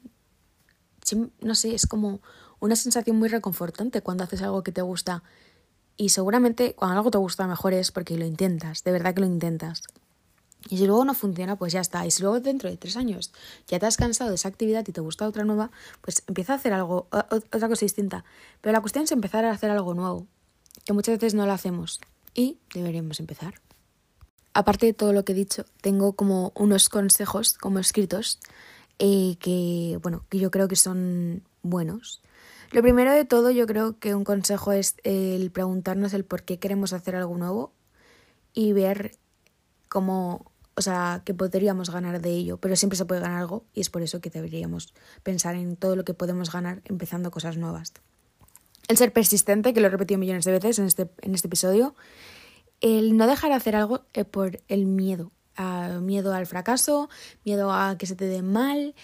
[1.40, 2.20] no sé, es como
[2.60, 5.22] una sensación muy reconfortante cuando haces algo que te gusta.
[5.96, 9.26] Y seguramente cuando algo te gusta mejor es porque lo intentas, de verdad que lo
[9.26, 9.82] intentas.
[10.68, 12.06] Y si luego no funciona, pues ya está.
[12.06, 13.32] Y si luego dentro de tres años
[13.66, 16.56] ya te has cansado de esa actividad y te gusta otra nueva, pues empieza a
[16.56, 18.24] hacer algo, otra cosa distinta.
[18.60, 20.26] Pero la cuestión es empezar a hacer algo nuevo,
[20.84, 22.00] que muchas veces no lo hacemos.
[22.34, 23.54] Y deberíamos empezar.
[24.54, 28.38] Aparte de todo lo que he dicho, tengo como unos consejos como escritos
[28.98, 32.22] eh, que, bueno, que yo creo que son buenos.
[32.70, 36.58] Lo primero de todo, yo creo que un consejo es el preguntarnos el por qué
[36.58, 37.72] queremos hacer algo nuevo
[38.54, 39.12] y ver
[39.88, 43.82] cómo, o sea, que podríamos ganar de ello, pero siempre se puede ganar algo y
[43.82, 47.92] es por eso que deberíamos pensar en todo lo que podemos ganar empezando cosas nuevas.
[48.88, 51.94] El ser persistente, que lo he repetido millones de veces en este, en este episodio,
[52.80, 55.30] el no dejar de hacer algo por el miedo,
[56.00, 57.08] miedo al fracaso,
[57.44, 58.94] miedo a que se te dé mal,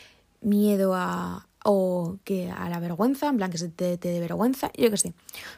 [0.41, 4.91] miedo a o que a la vergüenza, en plan que se te, dé vergüenza, yo
[4.91, 5.15] qué sé.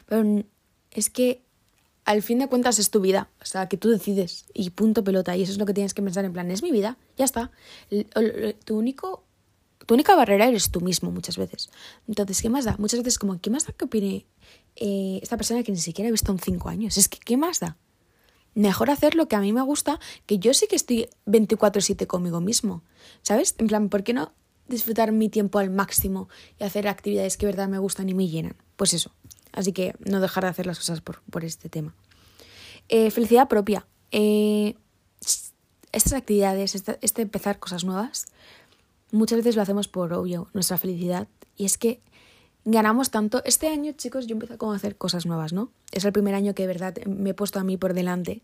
[0.07, 0.43] Pero
[0.91, 1.43] es que
[2.03, 5.35] al fin de cuentas es tu vida, o sea, que tú decides y punto pelota,
[5.37, 7.51] y eso es lo que tienes que pensar en plan, es mi vida, ya está.
[8.65, 9.23] Tu único
[9.85, 11.69] tu única barrera eres tú mismo muchas veces.
[12.07, 12.75] Entonces, ¿qué más da?
[12.77, 14.25] Muchas veces como, ¿qué más da que opine
[14.75, 16.97] eh, esta persona que ni siquiera he visto en cinco años?
[16.97, 17.77] Es que, ¿qué más da?
[18.53, 22.41] Mejor hacer lo que a mí me gusta, que yo sí que estoy 24/7 conmigo
[22.41, 22.83] mismo,
[23.21, 23.55] ¿sabes?
[23.57, 24.33] En plan, ¿por qué no
[24.67, 28.55] disfrutar mi tiempo al máximo y hacer actividades que verdad me gustan y me llenan?
[28.75, 29.11] Pues eso,
[29.51, 31.95] así que no dejar de hacer las cosas por, por este tema.
[32.89, 33.87] Eh, felicidad propia.
[34.11, 34.75] Eh,
[35.91, 38.27] estas actividades, este, este empezar cosas nuevas,
[39.11, 42.01] muchas veces lo hacemos por obvio, nuestra felicidad, y es que
[42.65, 43.41] ganamos tanto.
[43.45, 45.71] Este año, chicos, yo empecé a hacer cosas nuevas, ¿no?
[45.91, 48.41] Es el primer año que de verdad me he puesto a mí por delante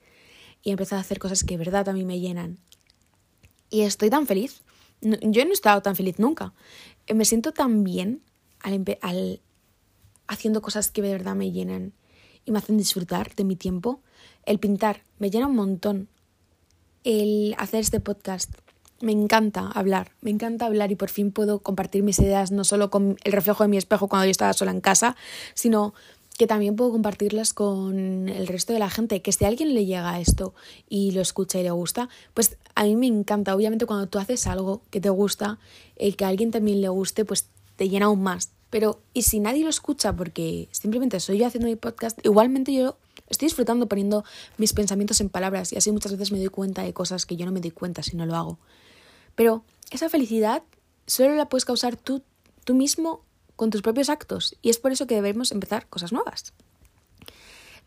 [0.64, 2.58] y he empezado a hacer cosas que de verdad a mí me llenan.
[3.70, 4.62] Y estoy tan feliz.
[5.02, 6.54] Yo no he estado tan feliz nunca.
[7.06, 8.22] Eh, me siento tan bien
[8.62, 9.42] al, al
[10.28, 11.94] haciendo cosas que de verdad me llenan
[12.46, 14.02] y me hacen disfrutar de mi tiempo.
[14.46, 16.10] El pintar me llena un montón.
[17.04, 18.52] El hacer este podcast
[19.00, 22.90] me encanta hablar, me encanta hablar y por fin puedo compartir mis ideas no solo
[22.90, 25.16] con el reflejo de mi espejo cuando yo estaba sola en casa,
[25.54, 25.94] sino
[26.38, 29.86] que también puedo compartirlas con el resto de la gente, que si a alguien le
[29.86, 30.54] llega esto
[30.88, 33.56] y lo escucha y le gusta, pues a mí me encanta.
[33.56, 35.58] Obviamente cuando tú haces algo que te gusta,
[35.96, 38.52] el que a alguien también le guste, pues te llena aún más.
[38.70, 42.24] Pero, ¿y si nadie lo escucha porque simplemente soy yo haciendo mi podcast?
[42.24, 42.98] Igualmente yo
[43.30, 44.24] estoy disfrutando poniendo
[44.58, 47.46] mis pensamientos en palabras y así muchas veces me doy cuenta de cosas que yo
[47.46, 48.60] no me doy cuenta si no lo hago.
[49.38, 50.64] Pero esa felicidad
[51.06, 52.24] solo la puedes causar tú,
[52.66, 53.22] tú mismo
[53.56, 54.58] con tus propios actos.
[54.64, 56.54] Y es por eso que debemos empezar cosas nuevas.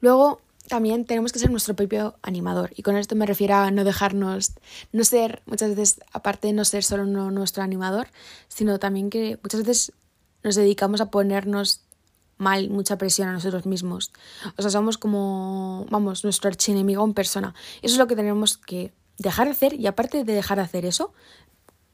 [0.01, 2.73] Luego, también tenemos que ser nuestro propio animador.
[2.77, 4.53] Y con esto me refiero a no dejarnos,
[4.93, 8.07] no ser, muchas veces, aparte de no ser solo nuestro animador,
[8.47, 9.93] sino también que muchas veces
[10.45, 11.83] nos dedicamos a ponernos
[12.39, 14.13] mal, mucha presión a nosotros mismos.
[14.57, 17.53] O sea, somos como, vamos, nuestro archienemigo en persona.
[17.83, 20.87] Eso es lo que tenemos que dejar de hacer y aparte de dejar de hacer
[20.87, 21.13] eso,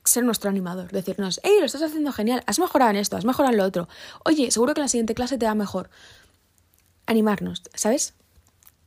[0.05, 3.53] ser nuestro animador, decirnos, hey, lo estás haciendo genial, has mejorado en esto, has mejorado
[3.53, 3.89] en lo otro.
[4.25, 5.91] Oye, seguro que en la siguiente clase te da mejor.
[7.07, 8.15] Animarnos, ¿sabes?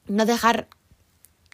[0.07, 0.69] No dejar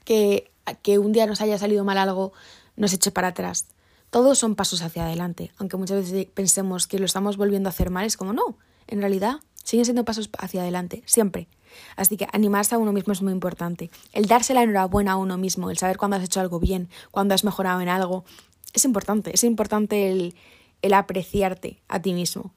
[0.04, 0.52] que,
[0.84, 2.34] que un día nos haya salido mal algo
[2.76, 3.68] nos eche para atrás.
[4.12, 7.90] Todos son pasos hacia adelante, aunque muchas veces pensemos que lo estamos volviendo a hacer
[7.90, 11.48] mal, es como no, en realidad siguen siendo pasos hacia adelante, siempre.
[11.96, 13.90] Así que animarse a uno mismo es muy importante.
[14.14, 17.34] El darse la enhorabuena a uno mismo, el saber cuándo has hecho algo bien, cuándo
[17.34, 18.26] has mejorado en algo,
[18.74, 19.32] es importante.
[19.34, 20.36] Es importante el,
[20.82, 22.54] el apreciarte a ti mismo.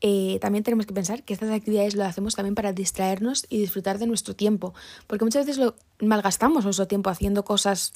[0.00, 3.98] Eh, también tenemos que pensar que estas actividades lo hacemos también para distraernos y disfrutar
[3.98, 4.72] de nuestro tiempo,
[5.06, 7.92] porque muchas veces lo malgastamos nuestro tiempo haciendo cosas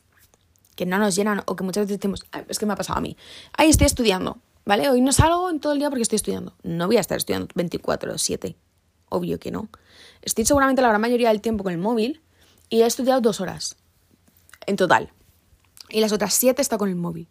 [0.76, 3.00] que no nos llenan o que muchas veces decimos, es que me ha pasado a
[3.00, 3.16] mí,
[3.56, 4.90] ahí estoy estudiando, ¿vale?
[4.90, 6.54] Hoy no salgo en todo el día porque estoy estudiando.
[6.62, 8.56] No voy a estar estudiando 24 o 7,
[9.08, 9.68] obvio que no.
[10.22, 12.22] Estoy seguramente la gran mayoría del tiempo con el móvil
[12.70, 13.76] y he estudiado dos horas
[14.66, 15.12] en total.
[15.90, 17.28] Y las otras siete está con el móvil.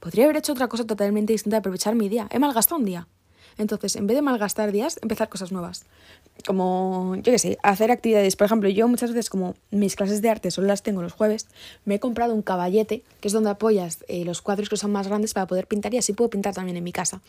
[0.00, 2.28] Podría haber hecho otra cosa totalmente distinta de aprovechar mi día.
[2.30, 3.08] He malgastado un día.
[3.56, 5.84] Entonces, en vez de malgastar días, empezar cosas nuevas.
[6.46, 8.36] Como, yo qué sé, hacer actividades.
[8.36, 11.46] Por ejemplo, yo muchas veces, como mis clases de arte solo las tengo los jueves,
[11.84, 15.06] me he comprado un caballete, que es donde apoyas eh, los cuadros que son más
[15.06, 17.20] grandes para poder pintar y así puedo pintar también en mi casa.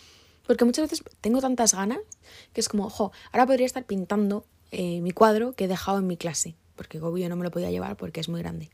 [0.48, 2.00] Porque muchas veces tengo tantas ganas
[2.54, 6.08] que es como, ojo, ahora podría estar pintando eh, mi cuadro que he dejado en
[6.08, 6.56] mi clase.
[6.76, 8.70] Porque obvio no me lo podía llevar porque es muy grande.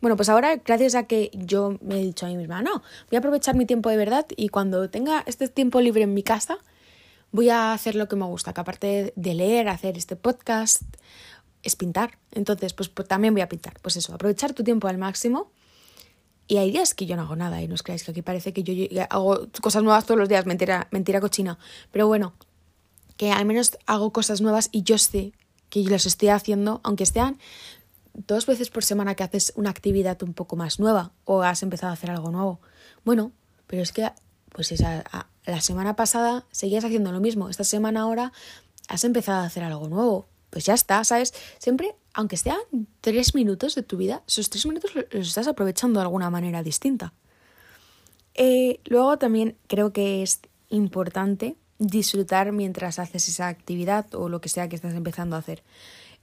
[0.00, 3.16] Bueno, pues ahora, gracias a que yo me he dicho a mí misma, no, voy
[3.16, 6.58] a aprovechar mi tiempo de verdad y cuando tenga este tiempo libre en mi casa,
[7.32, 10.82] voy a hacer lo que me gusta, que aparte de leer, hacer este podcast,
[11.62, 12.18] es pintar.
[12.32, 13.74] Entonces, pues, pues, también voy a pintar.
[13.82, 15.50] Pues eso, aprovechar tu tiempo al máximo.
[16.48, 18.52] Y hay días que yo no hago nada y no os creáis que aquí parece
[18.52, 18.74] que yo
[19.10, 21.58] hago cosas nuevas todos los días, mentira, mentira cochina.
[21.90, 22.34] Pero bueno,
[23.16, 25.32] que al menos hago cosas nuevas y yo sé
[25.70, 27.38] que las estoy haciendo, aunque sean
[28.14, 31.90] dos veces por semana que haces una actividad un poco más nueva o has empezado
[31.90, 32.60] a hacer algo nuevo.
[33.04, 33.32] Bueno,
[33.66, 34.10] pero es que
[34.52, 35.04] pues esa,
[35.44, 38.32] la semana pasada seguías haciendo lo mismo, esta semana ahora
[38.88, 40.26] has empezado a hacer algo nuevo.
[40.50, 41.34] Pues ya está, ¿sabes?
[41.58, 42.58] Siempre, aunque sean
[43.02, 47.12] tres minutos de tu vida, esos tres minutos los estás aprovechando de alguna manera distinta.
[48.32, 54.48] Eh, luego también creo que es importante disfrutar mientras haces esa actividad o lo que
[54.48, 55.62] sea que estás empezando a hacer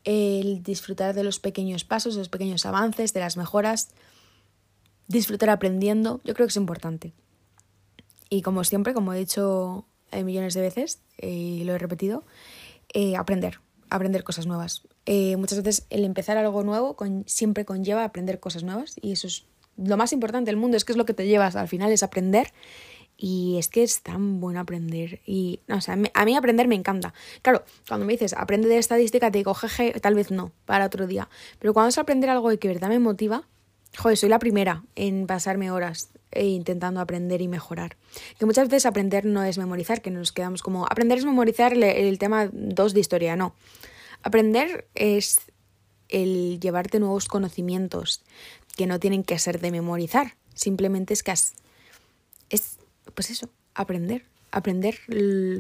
[0.04, 3.90] el disfrutar de los pequeños pasos, de los pequeños avances, de las mejoras,
[5.08, 7.14] disfrutar aprendiendo, yo creo que es importante.
[8.30, 12.26] Y como siempre, como he dicho eh, millones de veces eh, y lo he repetido,
[13.16, 14.84] aprender, aprender cosas nuevas.
[15.38, 19.46] Muchas veces el empezar algo nuevo con, siempre conlleva aprender cosas nuevas y eso es
[19.78, 22.04] lo más importante del mundo, es que es lo que te llevas al final, es
[22.04, 22.54] aprender
[23.18, 25.22] y es que es tan bueno aprender.
[25.26, 27.14] Y, o sea, a mí aprender me encanta.
[27.42, 31.08] Claro, cuando me dices aprende de estadística, te digo, jeje, tal vez no, para otro
[31.08, 31.30] día.
[31.60, 33.48] Pero cuando es aprender algo que verdad me motiva,
[33.98, 37.98] joder, soy la primera en pasarme horas e intentando aprender y mejorar.
[38.40, 41.84] Que muchas veces aprender no es memorizar, que nos quedamos como, aprender es memorizar el,
[41.84, 43.56] el tema 2 de historia, no.
[44.24, 45.40] Aprender es
[46.10, 48.24] el llevarte nuevos conocimientos
[48.76, 51.54] que no tienen que ser de memorizar, simplemente es que has,
[52.50, 52.80] es
[53.14, 55.00] pues eso, aprender, aprender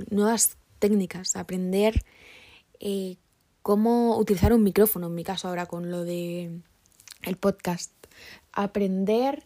[0.09, 2.03] nuevas técnicas, aprender
[2.79, 3.17] eh,
[3.61, 6.61] cómo utilizar un micrófono, en mi caso ahora con lo de
[7.23, 7.91] el podcast,
[8.51, 9.43] aprender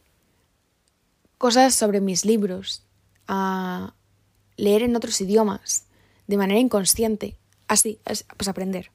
[1.38, 2.84] cosas sobre mis libros,
[3.28, 3.94] a
[4.58, 5.86] leer en otros idiomas,
[6.28, 8.00] de manera inconsciente, así,
[8.38, 8.92] pues aprender.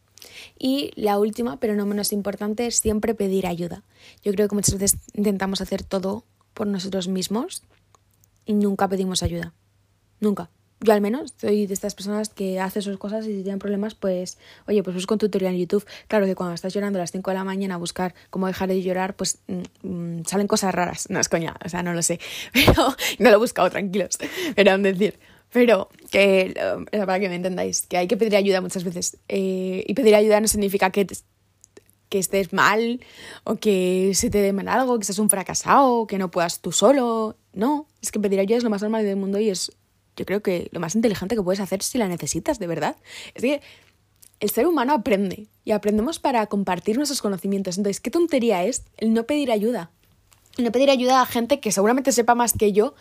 [0.59, 3.83] Y la última, pero no menos importante, es siempre pedir ayuda.
[4.23, 7.63] Yo creo que muchas veces intentamos hacer todo por nosotros mismos
[8.45, 9.53] y nunca pedimos ayuda.
[10.21, 10.51] Nunca.
[10.83, 13.95] Yo al menos soy de estas personas que hace sus cosas y si tienen problemas,
[13.95, 15.87] pues, oye, pues busco un tutorial en YouTube.
[16.09, 18.69] Claro que cuando estás llorando a las 5 de la mañana a buscar cómo dejar
[18.69, 21.09] de llorar, pues mm, mm, salen cosas raras.
[21.09, 22.19] No es coña, o sea, no lo sé.
[22.53, 24.19] Pero no lo he buscado, tranquilos.
[24.57, 25.21] Pero decir,
[25.53, 26.55] pero que,
[26.91, 29.19] para que me entendáis, que hay que pedir ayuda muchas veces.
[29.29, 31.07] Eh, y pedir ayuda no significa que
[32.13, 33.01] que estés mal
[33.45, 36.71] o que se te dé mal algo, que seas un fracasado, que no puedas tú
[36.71, 37.37] solo.
[37.55, 39.73] No, es que pedir ayuda es lo más normal del mundo y es,
[40.15, 42.97] yo creo que lo más inteligente que puedes hacer si la necesitas, de verdad.
[43.35, 43.63] Es que
[44.41, 47.79] el ser humano aprende y aprendemos para compartir nuestros conocimientos.
[47.79, 49.91] Entonces, ¿qué tontería es el no pedir ayuda?
[50.59, 52.95] El no pedir ayuda a gente que seguramente sepa más que yo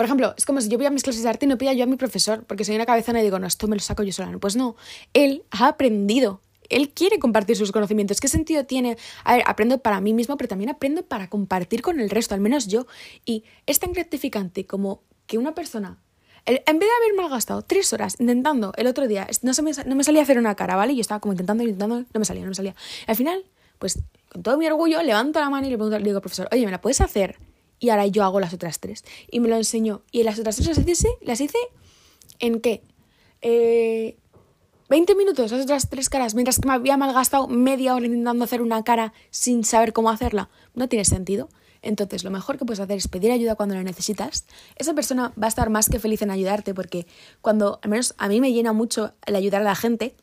[0.00, 1.74] Por ejemplo, es como si yo voy a mis clases de arte y no pido
[1.74, 4.02] yo a mi profesor, porque soy una cabezona y digo, no, esto me lo saco
[4.02, 4.34] yo sola.
[4.38, 4.74] Pues no,
[5.12, 6.40] él ha aprendido.
[6.70, 8.18] Él quiere compartir sus conocimientos.
[8.18, 8.96] ¿Qué sentido tiene?
[9.24, 12.40] A ver, aprendo para mí mismo, pero también aprendo para compartir con el resto, al
[12.40, 12.86] menos yo.
[13.26, 15.98] Y es tan gratificante como que una persona
[16.46, 19.96] en vez de haber malgastado tres horas intentando el otro día, no, se me, no
[19.96, 20.94] me salía hacer una cara, ¿vale?
[20.94, 22.74] Yo estaba como intentando, intentando, no me salía, no me salía.
[23.06, 23.44] Al final,
[23.78, 23.98] pues
[24.30, 26.70] con todo mi orgullo, levanto la mano y le pregunto, le digo, profesor, oye, ¿me
[26.70, 27.36] la puedes hacer?
[27.80, 29.04] Y ahora yo hago las otras tres.
[29.30, 30.02] Y me lo enseñó.
[30.12, 31.58] Y las otras tres las hice, las hice
[32.38, 32.82] en qué?
[33.42, 34.16] Eh,
[34.90, 38.60] 20 minutos, las otras tres caras, mientras que me había malgastado media hora intentando hacer
[38.60, 40.50] una cara sin saber cómo hacerla.
[40.74, 41.48] No tiene sentido.
[41.82, 44.46] Entonces, lo mejor que puedes hacer es pedir ayuda cuando la necesitas.
[44.76, 47.06] Esa persona va a estar más que feliz en ayudarte porque
[47.40, 50.14] cuando, al menos a mí me llena mucho el ayudar a la gente.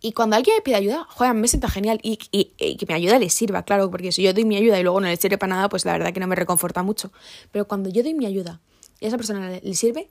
[0.00, 3.30] Y cuando alguien me pide ayuda, joder, me siento genial y, que mi ayuda le
[3.30, 5.68] sirva, claro, porque si yo doy mi ayuda y luego no le sirve para nada,
[5.68, 7.10] pues la verdad que no me reconforta mucho.
[7.50, 8.60] Pero cuando yo doy mi ayuda
[9.00, 10.08] y a esa persona le, sirve,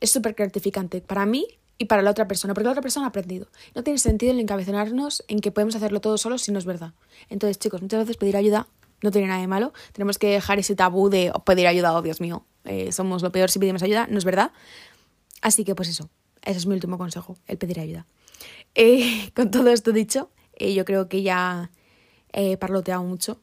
[0.00, 1.46] es súper gratificante para mí
[1.78, 3.46] y para la otra persona, porque la otra persona ha aprendido.
[3.76, 6.94] No tiene sentido el encabezonarnos en que podemos hacerlo todo solos si no es verdad.
[7.30, 8.66] Entonces, chicos, muchas veces pedir ayuda
[9.02, 9.72] no tiene nada de malo.
[9.92, 13.50] Tenemos que dejar ese tabú de pedir ayuda, oh Dios mío, eh, somos lo peor
[13.50, 14.50] si pedimos ayuda, no es verdad.
[15.40, 16.10] Así que pues eso,
[16.42, 18.06] ese es mi último consejo, el pedir ayuda.
[18.74, 21.70] Eh, con todo esto dicho, eh, yo creo que ya
[22.32, 23.40] he parloteado mucho.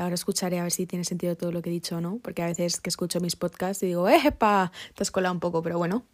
[0.00, 2.42] ahora escucharé a ver si tiene sentido todo lo que he dicho o no, porque
[2.42, 4.72] a veces que escucho mis podcasts y digo, ¡epa!
[4.94, 6.04] Te has colado un poco, pero bueno.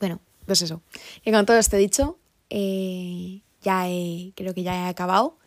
[0.00, 0.82] Bueno, pues eso.
[1.24, 2.18] Y con todo esto dicho,
[2.50, 3.86] ya
[4.34, 5.38] creo que ya he acabado.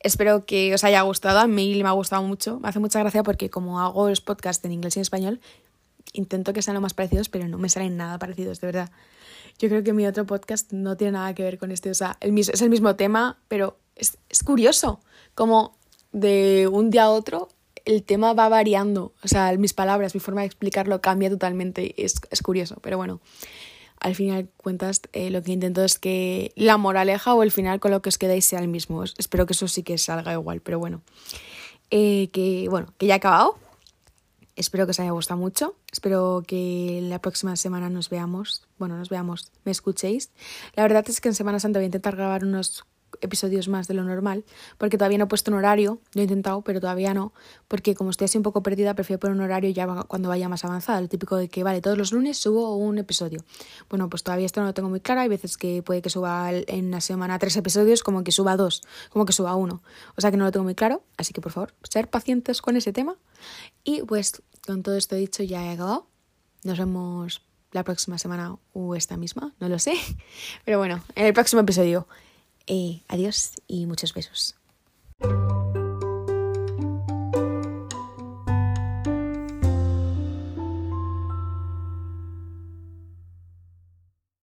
[0.00, 1.40] Espero que os haya gustado.
[1.40, 2.60] A mí me ha gustado mucho.
[2.60, 5.40] Me hace mucha gracia porque como hago los podcasts en inglés y en español,
[6.12, 8.90] intento que sean lo más parecidos, pero no me salen nada parecidos, de verdad.
[9.58, 11.90] Yo creo que mi otro podcast no tiene nada que ver con este.
[11.90, 15.00] O sea, el es el mismo tema, pero es, es curioso.
[15.34, 15.76] Como
[16.12, 17.48] de un día a otro
[17.84, 19.12] el tema va variando.
[19.22, 21.94] O sea, mis palabras, mi forma de explicarlo cambia totalmente.
[22.02, 23.20] Es, es curioso, pero bueno
[24.00, 27.90] al final cuentas eh, lo que intento es que la moraleja o el final con
[27.90, 29.04] lo que os quedáis sea el mismo.
[29.04, 31.02] Espero que eso sí que salga igual, pero bueno.
[31.90, 33.58] Eh, que bueno, que ya he acabado.
[34.56, 35.76] Espero que os haya gustado mucho.
[35.92, 38.66] Espero que la próxima semana nos veamos.
[38.78, 40.30] Bueno, nos veamos, me escuchéis.
[40.74, 42.84] La verdad es que en Semana Santa voy a intentar grabar unos
[43.20, 44.44] episodios más de lo normal,
[44.78, 47.32] porque todavía no he puesto un horario, lo he intentado, pero todavía no,
[47.68, 50.64] porque como estoy así un poco perdida, prefiero poner un horario ya cuando vaya más
[50.64, 53.44] avanzada, el típico de que, vale, todos los lunes subo un episodio.
[53.88, 56.52] Bueno, pues todavía esto no lo tengo muy claro, hay veces que puede que suba
[56.52, 59.82] en una semana tres episodios, como que suba dos, como que suba uno,
[60.16, 62.76] o sea que no lo tengo muy claro, así que por favor, ser pacientes con
[62.76, 63.16] ese tema.
[63.84, 66.06] Y pues con todo esto dicho ya he acabado,
[66.64, 67.42] nos vemos
[67.72, 69.94] la próxima semana o esta misma, no lo sé,
[70.64, 72.06] pero bueno, en el próximo episodio.
[72.66, 74.56] Eh, adiós y muchos besos.